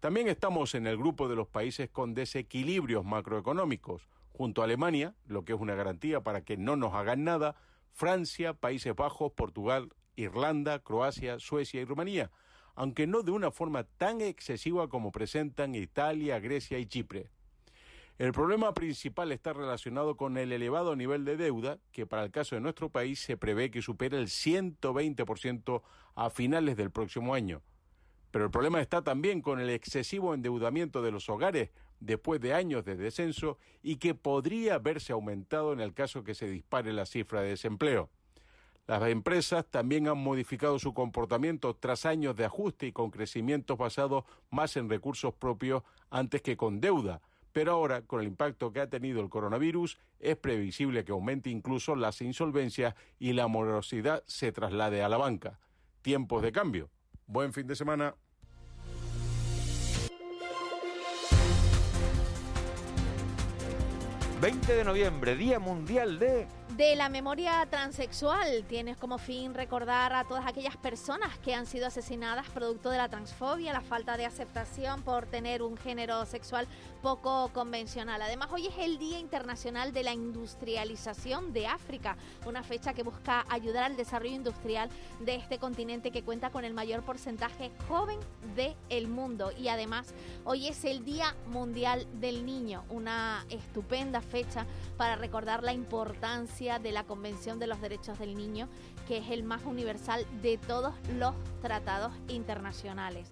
También 0.00 0.26
estamos 0.28 0.74
en 0.74 0.86
el 0.86 0.98
grupo 0.98 1.28
de 1.28 1.36
los 1.36 1.46
países 1.46 1.88
con 1.88 2.14
desequilibrios 2.14 3.04
macroeconómicos, 3.04 4.08
junto 4.32 4.60
a 4.60 4.64
Alemania, 4.64 5.14
lo 5.24 5.44
que 5.44 5.54
es 5.54 5.60
una 5.60 5.76
garantía 5.76 6.20
para 6.22 6.42
que 6.42 6.56
no 6.56 6.74
nos 6.76 6.94
hagan 6.94 7.24
nada, 7.24 7.54
Francia, 7.92 8.54
Países 8.54 8.94
Bajos, 8.94 9.32
Portugal, 9.32 9.94
Irlanda, 10.16 10.80
Croacia, 10.80 11.38
Suecia 11.38 11.80
y 11.80 11.84
Rumanía, 11.84 12.30
aunque 12.74 13.06
no 13.06 13.22
de 13.22 13.30
una 13.30 13.50
forma 13.50 13.84
tan 13.84 14.20
excesiva 14.20 14.88
como 14.88 15.12
presentan 15.12 15.74
Italia, 15.74 16.40
Grecia 16.40 16.78
y 16.78 16.86
Chipre. 16.86 17.30
El 18.18 18.32
problema 18.32 18.72
principal 18.72 19.30
está 19.30 19.52
relacionado 19.52 20.16
con 20.16 20.38
el 20.38 20.50
elevado 20.50 20.96
nivel 20.96 21.26
de 21.26 21.36
deuda, 21.36 21.78
que 21.92 22.06
para 22.06 22.24
el 22.24 22.30
caso 22.30 22.54
de 22.54 22.62
nuestro 22.62 22.88
país 22.88 23.20
se 23.20 23.36
prevé 23.36 23.70
que 23.70 23.82
supere 23.82 24.16
el 24.16 24.28
120% 24.28 25.82
a 26.14 26.30
finales 26.30 26.78
del 26.78 26.90
próximo 26.90 27.34
año. 27.34 27.60
Pero 28.30 28.46
el 28.46 28.50
problema 28.50 28.80
está 28.80 29.02
también 29.02 29.42
con 29.42 29.60
el 29.60 29.68
excesivo 29.68 30.32
endeudamiento 30.32 31.02
de 31.02 31.12
los 31.12 31.28
hogares 31.28 31.70
después 32.00 32.40
de 32.40 32.54
años 32.54 32.86
de 32.86 32.96
descenso 32.96 33.58
y 33.82 33.96
que 33.96 34.14
podría 34.14 34.78
verse 34.78 35.12
aumentado 35.12 35.74
en 35.74 35.80
el 35.80 35.92
caso 35.92 36.24
que 36.24 36.34
se 36.34 36.48
dispare 36.48 36.94
la 36.94 37.04
cifra 37.04 37.42
de 37.42 37.50
desempleo. 37.50 38.08
Las 38.86 39.02
empresas 39.08 39.66
también 39.68 40.08
han 40.08 40.18
modificado 40.18 40.78
su 40.78 40.94
comportamiento 40.94 41.74
tras 41.76 42.06
años 42.06 42.34
de 42.34 42.46
ajuste 42.46 42.86
y 42.86 42.92
con 42.92 43.10
crecimientos 43.10 43.76
basados 43.76 44.24
más 44.50 44.74
en 44.78 44.88
recursos 44.88 45.34
propios 45.34 45.82
antes 46.08 46.40
que 46.40 46.56
con 46.56 46.80
deuda, 46.80 47.20
pero 47.56 47.72
ahora, 47.72 48.02
con 48.02 48.20
el 48.20 48.26
impacto 48.26 48.70
que 48.70 48.80
ha 48.80 48.90
tenido 48.90 49.22
el 49.22 49.30
coronavirus, 49.30 49.96
es 50.20 50.36
previsible 50.36 51.06
que 51.06 51.12
aumente 51.12 51.48
incluso 51.48 51.96
las 51.96 52.20
insolvencias 52.20 52.94
y 53.18 53.32
la 53.32 53.46
morosidad 53.46 54.22
se 54.26 54.52
traslade 54.52 55.02
a 55.02 55.08
la 55.08 55.16
banca. 55.16 55.58
Tiempos 56.02 56.42
de 56.42 56.52
cambio. 56.52 56.90
Buen 57.26 57.54
fin 57.54 57.66
de 57.66 57.74
semana. 57.74 58.14
...20 64.42 64.66
de 64.66 64.84
noviembre, 64.84 65.34
Día 65.34 65.58
Mundial 65.58 66.18
de... 66.18 66.46
De 66.76 66.94
la 66.94 67.08
memoria 67.08 67.64
transexual 67.70 68.64
tienes 68.68 68.98
como 68.98 69.16
fin 69.16 69.54
recordar 69.54 70.12
a 70.12 70.24
todas 70.24 70.46
aquellas 70.46 70.76
personas 70.76 71.38
que 71.38 71.54
han 71.54 71.64
sido 71.64 71.86
asesinadas 71.86 72.50
producto 72.50 72.90
de 72.90 72.98
la 72.98 73.08
transfobia, 73.08 73.72
la 73.72 73.80
falta 73.80 74.18
de 74.18 74.26
aceptación 74.26 75.00
por 75.00 75.24
tener 75.24 75.62
un 75.62 75.78
género 75.78 76.26
sexual 76.26 76.68
poco 77.00 77.48
convencional. 77.54 78.20
Además, 78.20 78.50
hoy 78.52 78.66
es 78.66 78.74
el 78.76 78.98
Día 78.98 79.18
Internacional 79.18 79.94
de 79.94 80.02
la 80.02 80.12
Industrialización 80.12 81.54
de 81.54 81.66
África, 81.66 82.18
una 82.44 82.62
fecha 82.62 82.92
que 82.92 83.02
busca 83.02 83.46
ayudar 83.48 83.84
al 83.84 83.96
desarrollo 83.96 84.34
industrial 84.34 84.90
de 85.20 85.36
este 85.36 85.58
continente 85.58 86.10
que 86.10 86.24
cuenta 86.24 86.50
con 86.50 86.66
el 86.66 86.74
mayor 86.74 87.02
porcentaje 87.04 87.70
joven 87.88 88.18
del 88.56 89.08
mundo. 89.08 89.52
Y 89.56 89.68
además, 89.68 90.14
hoy 90.44 90.66
es 90.66 90.84
el 90.84 91.04
Día 91.04 91.36
Mundial 91.46 92.06
del 92.20 92.46
Niño, 92.46 92.84
una 92.88 93.44
estupenda 93.50 94.20
fecha 94.20 94.66
para 94.96 95.16
recordar 95.16 95.62
la 95.62 95.72
importancia 95.72 96.78
de 96.78 96.92
la 96.92 97.04
Convención 97.04 97.58
de 97.58 97.66
los 97.66 97.80
Derechos 97.80 98.18
del 98.18 98.34
Niño, 98.34 98.68
que 99.06 99.18
es 99.18 99.30
el 99.30 99.42
más 99.42 99.62
universal 99.64 100.26
de 100.42 100.58
todos 100.58 100.94
los 101.18 101.34
tratados 101.60 102.12
internacionales. 102.28 103.28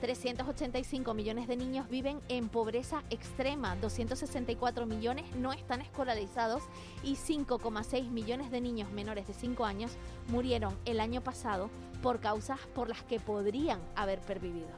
385 0.00 1.14
millones 1.14 1.48
de 1.48 1.56
niños 1.56 1.88
viven 1.88 2.20
en 2.28 2.48
pobreza 2.48 3.02
extrema, 3.10 3.76
264 3.76 4.86
millones 4.86 5.24
no 5.36 5.52
están 5.52 5.80
escolarizados 5.80 6.62
y 7.02 7.16
5,6 7.16 8.10
millones 8.10 8.50
de 8.50 8.60
niños 8.60 8.90
menores 8.90 9.26
de 9.26 9.34
5 9.34 9.64
años 9.64 9.92
murieron 10.28 10.76
el 10.84 11.00
año 11.00 11.22
pasado 11.22 11.70
por 12.02 12.20
causas 12.20 12.60
por 12.74 12.88
las 12.88 13.02
que 13.02 13.20
podrían 13.20 13.80
haber 13.94 14.20
pervivido. 14.20 14.68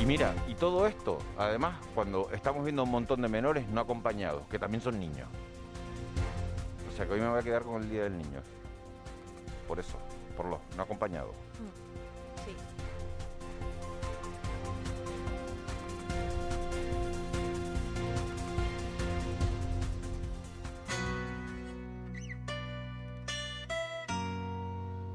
Y 0.00 0.06
mira, 0.06 0.34
y 0.48 0.54
todo 0.54 0.86
esto, 0.86 1.18
además, 1.36 1.76
cuando 1.94 2.30
estamos 2.32 2.64
viendo 2.64 2.84
un 2.84 2.90
montón 2.90 3.20
de 3.20 3.28
menores 3.28 3.68
no 3.68 3.82
acompañados, 3.82 4.46
que 4.48 4.58
también 4.58 4.82
son 4.82 4.98
niños. 4.98 5.28
O 6.90 6.96
sea 6.96 7.06
que 7.06 7.12
hoy 7.12 7.20
me 7.20 7.28
voy 7.28 7.38
a 7.38 7.42
quedar 7.42 7.62
con 7.62 7.82
el 7.82 7.90
Día 7.90 8.04
del 8.04 8.16
Niño. 8.16 8.40
Por 9.68 9.78
eso, 9.78 9.98
por 10.36 10.46
los 10.46 10.58
no 10.76 10.82
acompañados. 10.82 11.34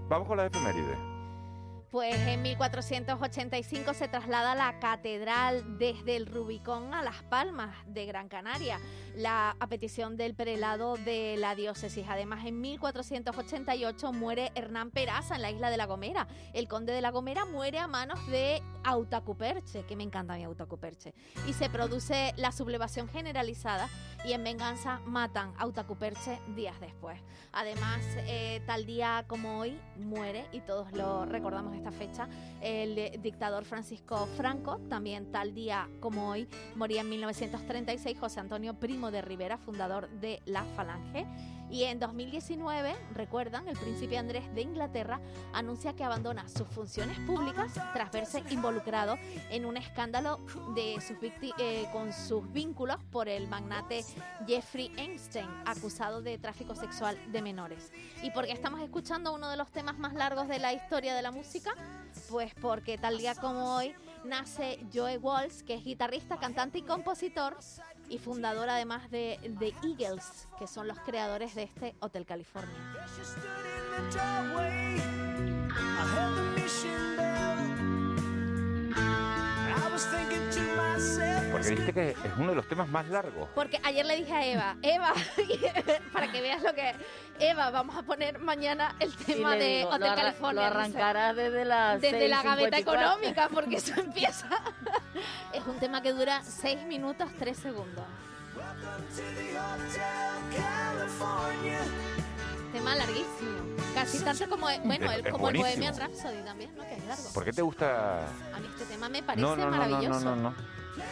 Vamos 0.08 0.28
con 0.28 0.38
la 0.38 0.46
efeméride. 0.46 0.96
Pues 1.90 2.16
en 2.28 2.42
1485 2.42 3.94
se 3.94 4.08
traslada 4.08 4.54
la 4.54 4.80
catedral 4.80 5.78
desde 5.78 6.18
el 6.18 6.26
Rubicón 6.26 6.94
a 6.94 7.02
Las 7.02 7.24
Palmas 7.24 7.74
de 7.88 8.06
Gran 8.06 8.28
Canaria, 8.28 8.80
la, 9.16 9.56
petición 9.70 10.16
del 10.16 10.36
prelado 10.36 10.96
de 10.96 11.36
la 11.38 11.56
diócesis. 11.56 12.06
Además, 12.08 12.46
en 12.46 12.62
1488 12.62 14.14
muere 14.14 14.52
Hernán 14.56 14.92
Peraza 14.92 15.36
en 15.36 15.42
la 15.42 15.52
isla 15.52 15.70
de 15.70 15.78
La 15.78 15.86
Gomera. 15.86 16.28
El 16.54 16.68
conde 16.68 16.94
de 16.94 17.02
La 17.02 17.12
Gomera 17.12 17.46
muere 17.46 17.80
a 17.80 17.88
manos 17.88 18.26
de 18.28 18.62
Autacuperche, 18.84 19.84
que 19.84 19.96
me 19.96 20.04
encanta 20.04 20.36
mi 20.36 20.44
Autacuperche. 20.44 21.14
Y 21.48 21.54
se 21.54 21.70
produce 21.70 22.34
la 22.38 22.52
sublevación 22.52 23.08
generalizada 23.08 23.90
y 24.24 24.34
en 24.34 24.44
venganza 24.44 25.00
matan 25.06 25.54
a 25.58 25.64
Autacuperche 25.64 26.40
días 26.56 26.80
después. 26.80 27.20
Además, 27.54 28.02
eh, 28.28 28.62
tal 28.66 28.86
día 28.86 29.26
como 29.28 29.60
hoy 29.60 29.80
muere, 29.98 30.46
y 30.52 30.62
todos 30.62 30.92
lo 30.92 31.26
recordamos 31.26 31.76
esta 31.76 31.92
fecha, 31.92 32.28
el 32.62 33.22
dictador 33.22 33.66
Francisco 33.66 34.28
Franco. 34.38 34.80
También 34.90 35.32
tal 35.32 35.54
día 35.54 35.90
como 36.00 36.30
hoy 36.30 36.48
moría 36.76 37.02
en 37.02 37.10
1936 37.10 38.20
José 38.20 38.40
Antonio 38.40 38.74
Primo 38.76 39.05
de 39.12 39.22
Rivera, 39.22 39.58
fundador 39.58 40.10
de 40.10 40.42
la 40.46 40.64
Falange. 40.76 41.26
Y 41.70 41.84
en 41.84 42.00
2019, 42.00 42.96
recuerdan, 43.14 43.68
el 43.68 43.78
príncipe 43.78 44.18
Andrés 44.18 44.54
de 44.54 44.62
Inglaterra 44.62 45.20
anuncia 45.52 45.94
que 45.96 46.04
abandona 46.04 46.48
sus 46.48 46.68
funciones 46.68 47.18
públicas 47.20 47.74
tras 47.94 48.12
verse 48.12 48.44
involucrado 48.52 49.18
en 49.50 49.66
un 49.66 49.76
escándalo 49.76 50.40
de 50.76 50.96
sus 51.02 51.18
eh, 51.58 51.86
con 51.92 52.14
sus 52.14 52.52
vínculos 52.54 52.98
por 53.12 53.28
el 53.28 53.48
magnate 53.48 54.06
Jeffrey 54.46 54.92
Einstein, 54.98 55.50
acusado 55.66 56.22
de 56.22 56.38
tráfico 56.38 56.76
sexual 56.76 57.18
de 57.32 57.42
menores. 57.42 57.92
¿Y 58.22 58.30
por 58.30 58.46
qué 58.46 58.52
estamos 58.52 58.82
escuchando 58.82 59.34
uno 59.34 59.50
de 59.50 59.58
los 59.58 59.72
temas 59.72 59.98
más 59.98 60.14
largos 60.14 60.48
de 60.48 60.60
la 60.60 60.72
historia 60.72 61.16
de 61.16 61.24
la 61.24 61.32
música? 61.32 61.74
Pues 62.30 62.54
porque 62.62 62.98
tal 62.98 63.18
día 63.18 63.34
como 63.36 63.76
hoy 63.76 63.96
nace 64.24 64.80
Joe 64.94 65.18
Walsh, 65.18 65.62
que 65.62 65.76
es 65.76 65.84
guitarrista, 65.84 66.38
cantante 66.38 66.80
y 66.80 66.82
compositor, 66.82 67.58
y 68.10 68.18
fundador 68.18 68.70
además 68.70 69.10
de 69.12 69.40
The 69.60 69.74
Eagles, 69.88 70.48
que 70.58 70.68
son 70.68 70.88
los 70.88 71.00
creadores 71.00 71.56
de 71.56 71.64
este 71.64 71.96
Hotel 72.00 72.26
California. 72.26 72.74
Porque 81.58 81.70
dijiste 81.70 81.94
que 81.94 82.10
es 82.12 82.18
uno 82.38 82.50
de 82.50 82.56
los 82.56 82.68
temas 82.68 82.88
más 82.90 83.08
largos. 83.08 83.50
Porque 83.56 83.80
ayer 83.84 84.06
le 84.06 84.16
dije 84.18 84.34
a 84.34 84.46
Eva, 84.46 84.76
Eva, 84.82 85.14
para 86.14 86.32
que 86.32 86.42
veas 86.42 86.62
lo 86.62 86.74
que... 86.74 86.94
Eva, 87.40 87.70
vamos 87.70 87.98
a 87.98 88.04
poner 88.04 88.40
mañana 88.40 88.96
el 89.00 89.14
tema 89.16 89.56
le 89.56 89.64
de 89.64 89.78
digo, 89.80 89.90
Hotel 89.90 90.10
lo 90.10 90.16
California. 90.16 90.62
lo 90.62 90.68
dice. 90.70 90.80
arrancarás 90.80 91.36
desde 91.36 91.66
las 91.66 92.00
Desde 92.02 92.28
la 92.30 92.44
gaveta 92.44 92.78
6:54. 92.78 92.80
económica, 92.82 93.50
porque 93.54 93.76
eso 93.78 93.94
empieza... 94.00 94.48
es 95.54 95.66
un 95.66 95.78
tema 95.80 96.02
que 96.02 96.14
dura 96.14 96.42
6 96.44 96.84
minutos 96.86 97.30
3 97.40 97.58
segundos. 97.58 98.06
Tema 102.72 102.96
larguísimo. 102.96 103.76
Casi 103.94 104.20
tanto 104.20 104.50
como, 104.50 104.68
bueno, 104.84 105.06
Es- 105.12 105.20
el, 105.20 105.26
es 105.26 105.32
como 105.32 105.50
el. 105.50 105.58
Bohemian 105.58 105.98
Rhapsody 105.98 106.42
también, 106.44 106.76
¿no? 106.76 106.84
Que 106.88 106.96
es 106.96 107.06
largo. 107.06 107.24
¿Por 107.34 107.46
qué 107.46 107.54
te 107.54 107.62
gusta? 107.62 108.20
A 108.54 108.60
mí 108.60 108.68
este 108.68 108.86
tema 108.86 109.08
me 109.10 109.24
parece 109.24 109.42
No, 109.42 109.56
no, 109.56 109.66
no, 109.66 109.72
no, 109.72 109.78
no, 109.78 109.88
maravilloso. 109.90 110.20
no, 110.26 110.36
no. 110.36 110.56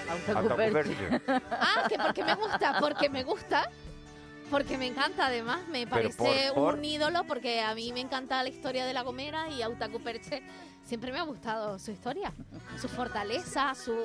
Autocuperche. 0.10 1.22
Ah, 1.52 1.86
que 1.89 1.98
porque 1.98 2.24
me 2.24 2.36
gusta, 2.36 2.80
porque 2.80 3.10
me 3.10 3.24
gusta. 3.24 3.69
Porque 4.50 4.78
me 4.78 4.86
encanta, 4.88 5.28
además, 5.28 5.62
me 5.69 5.88
parece 5.88 6.52
por- 6.54 6.63
por- 6.65 6.76
un 6.76 6.86
ídolo, 6.86 7.24
porque 7.24 7.62
a 7.62 7.74
mí 7.74 7.91
me 7.93 8.02
encanta 8.02 8.43
la 8.43 8.50
historia 8.50 8.86
de 8.86 8.93
La 8.93 9.02
Gomera 9.02 9.48
y 9.50 9.62
Autacu 9.63 10.00
Perche 10.02 10.43
siempre 10.84 11.12
me 11.12 11.17
ha 11.19 11.24
gustado 11.24 11.80
su 11.80 11.89
historia, 11.91 12.32
su 12.80 12.88
fortaleza, 12.88 13.74
su 13.74 13.96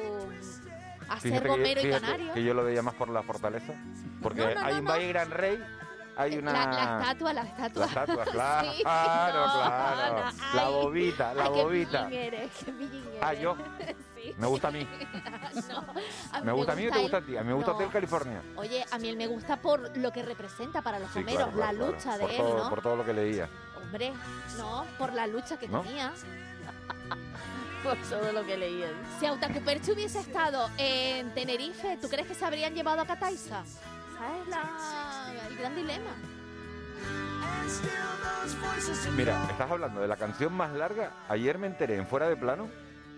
hacer 1.08 1.32
Fíjate 1.32 1.42
que- 1.42 1.48
gomero 1.48 1.80
y 1.86 1.90
canario. 1.90 2.32
que 2.32 2.42
yo 2.44 2.54
lo 2.54 2.64
veía 2.64 2.82
más 2.82 2.94
por 2.94 3.10
la 3.10 3.22
fortaleza. 3.22 3.74
Porque 4.22 4.40
No, 4.40 4.54
no, 4.54 4.66
hay 4.66 4.74
no. 4.80 4.90
Valle 4.90 5.08
Gran 5.08 5.30
Rey, 5.30 5.58
hay 6.18 6.36
una... 6.38 6.52
La, 6.52 6.66
la 6.66 7.00
estatua, 7.00 7.32
la 7.32 7.42
estatua. 7.42 7.80
La 7.80 7.86
estatua, 7.86 8.24
claro, 8.32 8.72
Sí, 8.72 8.82
claro, 8.82 9.46
no, 9.46 9.52
claro. 9.54 10.24
no, 10.24 10.54
La 10.54 10.68
bobita, 10.68 11.34
la 11.34 11.44
ay, 11.44 11.50
qué 11.54 11.62
bobita. 11.62 12.06
pillín 12.08 12.22
eres, 12.22 12.50
qué 12.64 12.72
pillín 12.72 13.04
Ah, 13.22 13.30
eres. 13.32 13.42
yo. 13.42 13.56
Sí. 14.18 14.34
Me 14.36 14.48
gusta 14.48 14.66
a 14.66 14.70
mí. 14.72 14.84
No, 15.68 15.78
a 16.32 16.40
mí 16.40 16.44
¿Me 16.46 16.52
gusta 16.52 16.72
a 16.72 16.74
mí 16.74 16.86
o 16.88 16.90
te 16.90 16.98
gusta 16.98 17.16
a 17.18 17.20
ti? 17.20 17.36
A 17.36 17.42
mí 17.42 17.46
me 17.48 17.52
gusta. 17.54 17.72
Hotel 17.72 17.88
California. 17.88 18.42
Oye, 18.56 18.84
a 18.90 18.98
mí 18.98 19.08
él 19.08 19.16
me 19.16 19.28
gusta 19.28 19.56
por 19.60 19.96
lo 19.96 20.10
que 20.12 20.24
representa 20.24 20.82
para 20.82 20.98
los 20.98 21.08
Sí, 21.12 21.22
claro, 21.22 21.52
claro, 21.52 21.56
la 21.56 21.70
claro. 21.70 21.86
lucha 21.92 22.18
por 22.18 22.28
de 22.30 22.36
todo, 22.36 22.48
él, 22.56 22.62
¿no? 22.64 22.68
Por 22.70 22.82
todo 22.82 22.96
lo 22.96 23.04
que 23.04 23.12
leía. 23.12 23.48
Hombre, 23.76 24.12
no, 24.58 24.84
por 24.98 25.12
la 25.12 25.26
lucha 25.28 25.56
que 25.56 25.68
tenía. 25.68 26.12
Por 27.84 27.96
todo 28.10 28.32
lo 28.32 28.44
que 28.44 28.56
leí. 28.56 28.84
Si 29.20 29.26
Autacuperche 29.26 29.92
hubiese 29.92 30.18
estado 30.18 30.68
en 30.78 31.32
Tenerife, 31.32 31.96
¿tú 32.02 32.08
crees 32.08 32.26
que 32.26 32.34
se 32.34 32.44
habrían 32.44 32.74
llevado 32.74 33.02
a 33.02 33.06
Cataiza? 33.06 33.62
¿Sabes 34.18 34.48
la, 34.48 35.46
el 35.48 35.56
gran 35.56 35.74
dilema? 35.76 36.10
Mira, 39.16 39.44
estás 39.50 39.70
hablando 39.70 40.00
de 40.00 40.08
la 40.08 40.16
canción 40.16 40.52
más 40.52 40.72
larga. 40.72 41.12
Ayer 41.28 41.58
me 41.58 41.66
enteré 41.68 41.96
en 41.96 42.06
Fuera 42.06 42.28
de 42.28 42.36
Plano, 42.36 42.68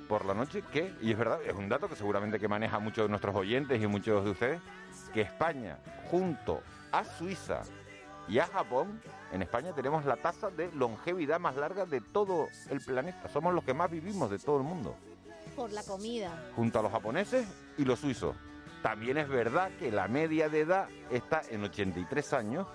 por 0.09 0.25
la 0.25 0.35
noche, 0.35 0.63
que, 0.73 0.93
y 1.01 1.13
es 1.13 1.19
verdad, 1.19 1.39
es 1.47 1.55
un 1.55 1.69
dato 1.69 1.89
que 1.89 1.97
seguramente 1.97 2.39
que 2.39 2.49
maneja 2.49 2.79
muchos 2.79 3.05
de 3.05 3.09
nuestros 3.09 3.35
oyentes 3.35 3.81
y 3.81 3.87
muchos 3.87 4.25
de 4.25 4.31
ustedes, 4.33 4.61
que 5.15 5.23
España, 5.23 5.79
junto 6.11 6.61
a 6.93 7.05
Suiza 7.05 7.63
y 8.29 8.39
a 8.39 8.47
Japón, 8.47 9.01
en 9.33 9.43
España 9.43 9.73
tenemos 9.73 10.05
la 10.05 10.17
tasa 10.17 10.51
de 10.51 10.71
longevidad 10.73 11.41
más 11.41 11.57
larga 11.57 11.87
de 11.87 12.01
todo 12.01 12.49
el 12.69 12.81
planeta. 12.81 13.29
Somos 13.29 13.55
los 13.55 13.65
que 13.65 13.73
más 13.73 13.91
vivimos 13.91 14.31
de 14.31 14.39
todo 14.39 14.59
el 14.59 14.65
mundo, 14.65 14.97
Por 15.57 15.71
la 15.73 15.83
comida. 15.85 16.51
junto 16.57 16.79
a 16.81 16.83
los 16.83 16.93
japoneses 16.93 17.47
y 17.79 17.85
los 17.85 18.01
suizos. 18.01 18.35
También 18.83 19.19
es 19.19 19.29
verdad 19.29 19.71
que 19.79 19.91
la 19.91 20.09
media 20.09 20.49
de 20.49 20.61
edad 20.61 20.89
está 21.11 21.43
en 21.51 21.65
83 21.65 22.33
años 22.33 22.67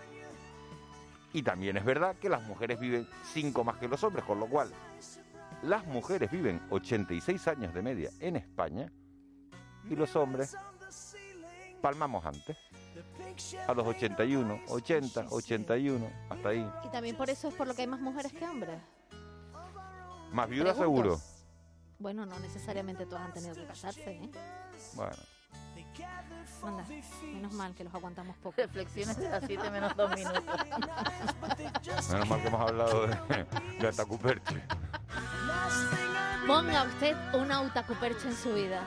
y 1.34 1.42
también 1.42 1.78
es 1.78 1.84
verdad 1.84 2.16
que 2.16 2.30
las 2.30 2.44
mujeres 2.44 2.80
viven 2.80 3.08
5 3.34 3.64
más 3.64 3.78
que 3.78 3.88
los 3.88 4.04
hombres, 4.04 4.24
con 4.24 4.40
lo 4.40 4.48
cual 4.48 4.72
las 5.64 5.86
mujeres 5.88 6.30
viven 6.30 6.62
86 6.70 7.48
años 7.48 7.74
de 7.74 7.82
media 7.82 8.12
en 8.20 8.36
España 8.36 8.92
y 9.90 9.96
los 9.96 10.16
hombres 10.16 10.56
palmamos 11.82 12.26
antes. 12.26 12.58
A 13.68 13.74
los 13.74 13.86
81, 13.86 14.62
80, 14.70 15.26
81, 15.30 16.10
hasta 16.30 16.50
ahí. 16.50 16.72
Y 16.86 16.90
también 16.90 17.18
por 17.18 17.30
eso 17.30 17.50
es 17.50 17.54
por 17.54 17.68
lo 17.68 17.74
que 17.74 17.82
hay 17.82 17.88
más 17.88 18.00
mujeres 18.00 18.32
que 18.32 18.46
hombres. 18.46 18.80
Más 20.32 20.50
viudas 20.50 20.78
seguro. 20.78 21.20
Bueno, 22.00 22.26
no 22.26 22.40
necesariamente 22.40 23.06
todas 23.06 23.26
han 23.26 23.34
tenido 23.34 23.56
que 23.56 23.66
casarse, 23.66 24.12
¿eh? 24.12 24.32
Bueno, 24.94 25.16
Anda, 26.64 26.84
menos 27.22 27.54
mal 27.54 27.76
que 27.76 27.84
los 27.84 27.94
aguantamos 27.94 28.36
poco. 28.38 28.56
Reflexiones 28.58 29.18
de 29.18 29.30
las 29.30 29.44
7 29.46 29.70
menos 29.70 29.96
2 29.96 30.10
minutos. 30.16 30.44
menos 32.12 32.28
mal 32.30 32.42
que 32.42 32.48
hemos 32.48 32.62
hablado 32.62 33.08
de, 33.08 33.46
de 33.80 33.88
Atacuperche. 33.88 34.64
Ponga 36.48 36.84
usted 36.84 37.16
un 37.34 37.52
Autacuperche 37.52 38.28
en 38.28 38.36
su 38.36 38.54
vida. 38.54 38.82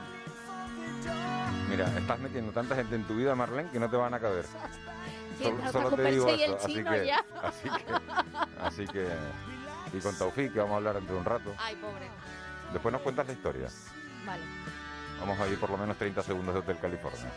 Mira, 1.69 1.85
estás 1.97 2.19
metiendo 2.19 2.51
tanta 2.51 2.75
gente 2.75 2.95
en 2.95 3.05
tu 3.05 3.15
vida, 3.15 3.35
Marlene, 3.35 3.69
que 3.69 3.79
no 3.79 3.89
te 3.89 3.95
van 3.97 4.13
a 4.13 4.19
caber. 4.19 4.45
Solo, 5.41 5.71
solo 5.71 5.91
te 5.91 6.11
digo 6.11 6.25
Atacuperche 6.27 6.45
eso. 6.45 6.55
Así 6.57 6.73
chino 6.73 6.91
que, 6.91 7.05
ya. 7.05 7.25
así 7.43 7.69
que, 7.69 7.85
así 8.61 8.87
que, 8.87 9.07
y 9.97 10.01
con 10.01 10.17
Taufik, 10.17 10.51
que 10.53 10.59
vamos 10.59 10.73
a 10.73 10.77
hablar 10.77 10.95
dentro 10.95 11.13
de 11.15 11.19
un 11.19 11.25
rato. 11.25 11.53
Ay, 11.57 11.75
pobre. 11.77 12.09
Después 12.73 12.91
nos 12.91 13.01
cuentas 13.01 13.27
la 13.27 13.33
historia. 13.33 13.67
Vale. 14.25 14.43
Vamos 15.19 15.39
a 15.39 15.47
ir 15.47 15.59
por 15.59 15.69
lo 15.69 15.77
menos 15.77 15.97
30 15.97 16.23
segundos 16.23 16.53
de 16.53 16.59
Hotel 16.61 16.77
California. 16.79 17.29